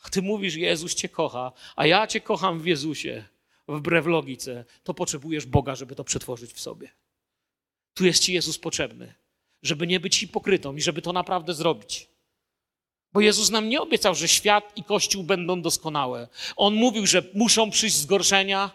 a 0.04 0.10
ty 0.10 0.22
mówisz, 0.22 0.56
Jezus 0.56 0.96
cię 0.96 1.10
kocha, 1.10 1.52
a 1.76 1.88
ja 1.88 2.08
cię 2.08 2.22
kocham 2.22 2.60
w 2.60 2.66
Jezusie, 2.66 3.24
wbrew 3.68 4.06
logice, 4.06 4.66
to 4.84 4.94
potrzebujesz 4.94 5.46
Boga, 5.46 5.76
żeby 5.76 5.96
to 5.96 6.04
przetworzyć 6.04 6.54
w 6.54 6.60
sobie. 6.60 6.90
Tu 7.94 8.06
jest 8.06 8.24
ci 8.24 8.34
Jezus 8.34 8.58
potrzebny, 8.58 9.14
żeby 9.64 9.88
nie 9.88 10.00
być 10.00 10.20
hipokrytą 10.20 10.76
i 10.76 10.82
żeby 10.82 11.02
to 11.02 11.14
naprawdę 11.14 11.54
zrobić. 11.54 12.08
Bo 13.14 13.22
Jezus 13.22 13.50
nam 13.50 13.70
nie 13.70 13.82
obiecał, 13.82 14.16
że 14.16 14.28
świat 14.28 14.72
i 14.76 14.84
Kościół 14.84 15.24
będą 15.24 15.62
doskonałe. 15.62 16.28
On 16.56 16.74
mówił, 16.74 17.08
że 17.08 17.24
muszą 17.34 17.72
przyjść 17.72 17.96
zgorszenia, 17.96 18.72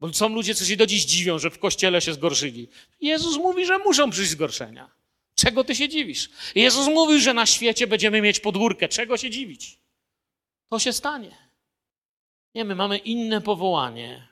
bo 0.00 0.12
są 0.12 0.28
ludzie, 0.28 0.54
co 0.54 0.64
się 0.64 0.76
do 0.76 0.86
dziś 0.86 1.04
dziwią, 1.04 1.38
że 1.38 1.50
w 1.50 1.58
Kościele 1.58 2.00
się 2.00 2.14
zgorszyli. 2.14 2.68
Jezus 3.00 3.36
mówi, 3.36 3.66
że 3.66 3.78
muszą 3.78 4.10
przyjść 4.10 4.30
zgorszenia. 4.30 4.90
Czego 5.34 5.64
ty 5.64 5.74
się 5.74 5.88
dziwisz? 5.88 6.30
Jezus 6.54 6.86
mówił, 6.86 7.20
że 7.20 7.34
na 7.34 7.46
świecie 7.46 7.86
będziemy 7.86 8.22
mieć 8.22 8.40
podwórkę. 8.40 8.88
Czego 8.88 9.16
się 9.16 9.30
dziwić? 9.30 9.78
To 10.68 10.78
się 10.78 10.92
stanie. 10.92 11.36
Nie, 12.54 12.64
my 12.64 12.74
mamy 12.74 12.98
inne 12.98 13.40
powołanie. 13.40 14.28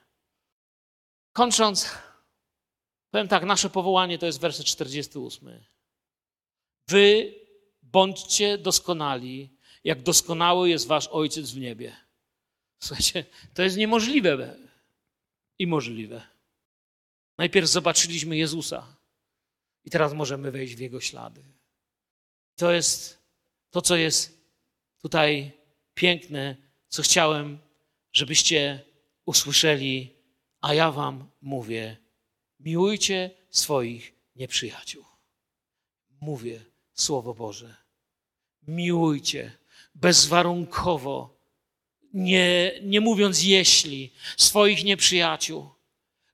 Kończąc, 1.33 1.91
powiem 3.11 3.29
tak, 3.29 3.45
nasze 3.45 3.71
powołanie 3.71 4.19
to 4.19 4.27
jest 4.27 4.41
werset 4.41 4.67
48. 4.67 5.65
Wy 6.89 7.35
bądźcie 7.83 8.59
doskonali, 8.59 9.57
jak 9.85 10.03
doskonały 10.03 10.71
jest 10.71 10.87
wasz 10.87 11.09
Ojciec 11.09 11.51
w 11.51 11.61
niebie. 11.61 11.97
Słuchajcie, 12.83 13.25
to 13.55 13.63
jest 13.63 13.77
niemożliwe 13.77 14.57
i 15.59 15.67
możliwe. 15.67 16.23
Najpierw 17.39 17.69
zobaczyliśmy 17.69 18.37
Jezusa 18.37 18.97
i 19.85 19.91
teraz 19.91 20.13
możemy 20.13 20.51
wejść 20.51 20.75
w 20.75 20.79
Jego 20.79 21.01
ślady. 21.01 21.43
To 22.57 22.73
jest 22.73 23.23
to, 23.71 23.83
co 23.83 23.97
jest 23.97 24.47
tutaj 24.99 25.53
piękne, 25.95 26.57
co 26.89 27.03
chciałem, 27.03 27.59
żebyście 28.13 28.81
usłyszeli, 29.27 30.15
a 30.61 30.75
ja 30.75 30.91
wam 30.91 31.31
mówię: 31.41 31.97
miłujcie 32.61 33.31
swoich 33.51 34.15
nieprzyjaciół. 34.37 35.05
Mówię 36.21 36.61
Słowo 36.95 37.35
Boże. 37.35 37.77
Miłujcie 38.69 39.53
bezwarunkowo, 39.95 41.41
nie, 42.15 42.73
nie 42.83 43.01
mówiąc 43.01 43.43
jeśli, 43.43 44.13
swoich 44.37 44.85
nieprzyjaciół. 44.85 45.71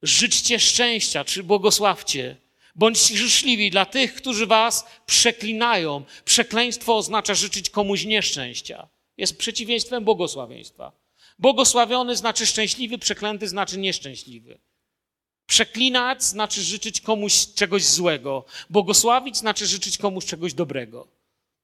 Życzcie 0.02 0.60
szczęścia, 0.60 1.24
czy 1.24 1.42
błogosławcie. 1.42 2.36
Bądźcie 2.74 3.16
życzliwi 3.16 3.70
dla 3.70 3.86
tych, 3.86 4.14
którzy 4.14 4.46
was 4.46 4.86
przeklinają. 5.06 6.04
Przekleństwo 6.24 6.96
oznacza 6.96 7.34
życzyć 7.34 7.70
komuś 7.70 8.04
nieszczęścia 8.04 8.88
jest 9.18 9.38
przeciwieństwem 9.38 10.04
błogosławieństwa. 10.04 10.92
Błogosławiony 11.38 12.16
znaczy 12.16 12.46
szczęśliwy, 12.46 12.98
przeklęty 12.98 13.48
znaczy 13.48 13.78
nieszczęśliwy. 13.78 14.58
Przeklinać 15.46 16.22
znaczy 16.22 16.62
życzyć 16.62 17.00
komuś 17.00 17.46
czegoś 17.54 17.84
złego. 17.84 18.44
Błogosławić 18.70 19.36
znaczy 19.36 19.66
życzyć 19.66 19.98
komuś 19.98 20.26
czegoś 20.26 20.54
dobrego. 20.54 21.06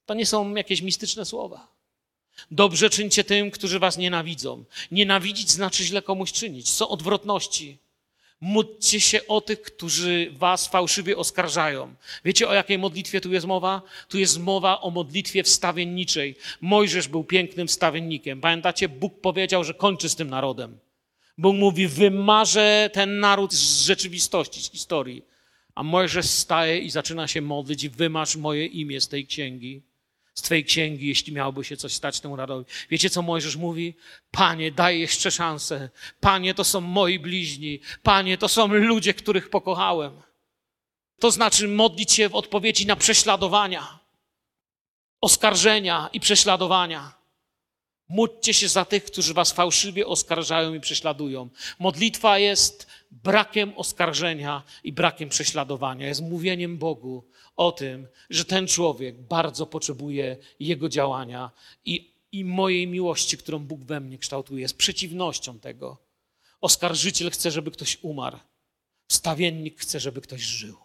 To 0.06 0.14
nie 0.14 0.26
są 0.26 0.54
jakieś 0.54 0.82
mistyczne 0.82 1.24
słowa. 1.24 1.68
Dobrze 2.50 2.90
czyńcie 2.90 3.24
tym, 3.24 3.50
którzy 3.50 3.78
was 3.78 3.96
nienawidzą. 3.96 4.64
Nienawidzić 4.90 5.50
znaczy 5.50 5.84
źle 5.84 6.02
komuś 6.02 6.32
czynić. 6.32 6.70
Są 6.70 6.88
odwrotności. 6.88 7.78
Módlcie 8.40 9.00
się 9.00 9.26
o 9.26 9.40
tych, 9.40 9.62
którzy 9.62 10.30
was 10.32 10.68
fałszywie 10.68 11.16
oskarżają. 11.16 11.94
Wiecie, 12.24 12.48
o 12.48 12.54
jakiej 12.54 12.78
modlitwie 12.78 13.20
tu 13.20 13.32
jest 13.32 13.46
mowa? 13.46 13.82
Tu 14.08 14.18
jest 14.18 14.38
mowa 14.38 14.80
o 14.80 14.90
modlitwie 14.90 15.42
wstawienniczej. 15.42 16.36
Mojżesz 16.60 17.08
był 17.08 17.24
pięknym 17.24 17.68
wstawiennikiem. 17.68 18.40
Pamiętacie, 18.40 18.88
Bóg 18.88 19.20
powiedział, 19.20 19.64
że 19.64 19.74
kończy 19.74 20.08
z 20.08 20.16
tym 20.16 20.30
narodem. 20.30 20.78
Bóg 21.38 21.56
mówi, 21.56 21.88
wymarzę 21.88 22.90
ten 22.92 23.20
naród 23.20 23.52
z 23.54 23.80
rzeczywistości, 23.80 24.62
z 24.62 24.70
historii. 24.70 25.24
A 25.74 25.82
Mojżesz 25.82 26.26
staje 26.26 26.78
i 26.78 26.90
zaczyna 26.90 27.28
się 27.28 27.40
modlić 27.40 27.88
wymarz 27.88 28.36
moje 28.36 28.66
imię 28.66 29.00
z 29.00 29.08
tej 29.08 29.26
księgi. 29.26 29.82
Z 30.34 30.42
twojej 30.42 30.64
księgi, 30.64 31.06
jeśli 31.06 31.32
miałoby 31.32 31.64
się 31.64 31.76
coś 31.76 31.92
stać 31.92 32.20
temu 32.20 32.36
narodowi. 32.36 32.70
Wiecie, 32.90 33.10
co 33.10 33.22
Mojżesz 33.22 33.56
mówi? 33.56 33.94
Panie, 34.30 34.72
daj 34.72 35.00
jeszcze 35.00 35.30
szansę. 35.30 35.88
Panie, 36.20 36.54
to 36.54 36.64
są 36.64 36.80
moi 36.80 37.18
bliźni. 37.18 37.80
Panie, 38.02 38.38
to 38.38 38.48
są 38.48 38.66
ludzie, 38.66 39.14
których 39.14 39.50
pokochałem. 39.50 40.22
To 41.20 41.30
znaczy 41.30 41.68
modlić 41.68 42.12
się 42.12 42.28
w 42.28 42.34
odpowiedzi 42.34 42.86
na 42.86 42.96
prześladowania, 42.96 43.98
oskarżenia 45.20 46.10
i 46.12 46.20
prześladowania. 46.20 47.23
Módlcie 48.14 48.54
się 48.54 48.68
za 48.68 48.84
tych, 48.84 49.04
którzy 49.04 49.34
was 49.34 49.52
fałszywie 49.52 50.06
oskarżają 50.06 50.74
i 50.74 50.80
prześladują. 50.80 51.48
Modlitwa 51.78 52.38
jest 52.38 52.86
brakiem 53.10 53.72
oskarżenia 53.76 54.62
i 54.84 54.92
brakiem 54.92 55.28
prześladowania. 55.28 56.06
Jest 56.06 56.22
mówieniem 56.22 56.78
Bogu 56.78 57.24
o 57.56 57.72
tym, 57.72 58.06
że 58.30 58.44
ten 58.44 58.66
człowiek 58.66 59.22
bardzo 59.22 59.66
potrzebuje 59.66 60.36
Jego 60.60 60.88
działania 60.88 61.50
i, 61.84 62.14
i 62.32 62.44
mojej 62.44 62.86
miłości, 62.86 63.38
którą 63.38 63.58
Bóg 63.58 63.84
we 63.84 64.00
mnie 64.00 64.18
kształtuje. 64.18 64.60
Jest 64.62 64.76
przeciwnością 64.76 65.58
tego. 65.58 65.98
Oskarżyciel 66.60 67.30
chce, 67.30 67.50
żeby 67.50 67.70
ktoś 67.70 67.98
umarł. 68.02 68.38
Wstawiennik 69.08 69.80
chce, 69.80 70.00
żeby 70.00 70.20
ktoś 70.20 70.40
żył. 70.40 70.83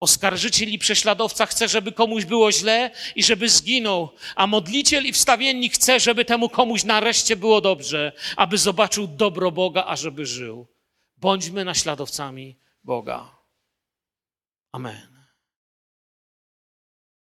Oskarżyciel 0.00 0.68
i 0.68 0.78
prześladowca 0.78 1.46
chce, 1.46 1.68
żeby 1.68 1.92
komuś 1.92 2.24
było 2.24 2.52
źle 2.52 2.90
i 3.16 3.22
żeby 3.22 3.48
zginął, 3.48 4.12
a 4.36 4.46
modliciel 4.46 5.06
i 5.06 5.12
wstawiennik 5.12 5.74
chce, 5.74 6.00
żeby 6.00 6.24
temu 6.24 6.48
komuś 6.48 6.84
nareszcie 6.84 7.36
było 7.36 7.60
dobrze, 7.60 8.12
aby 8.36 8.58
zobaczył 8.58 9.06
dobro 9.06 9.50
Boga, 9.50 9.84
a 9.86 9.96
żeby 9.96 10.26
żył. 10.26 10.66
Bądźmy 11.16 11.64
naśladowcami 11.64 12.58
Boga. 12.84 13.38
Amen. 14.72 15.17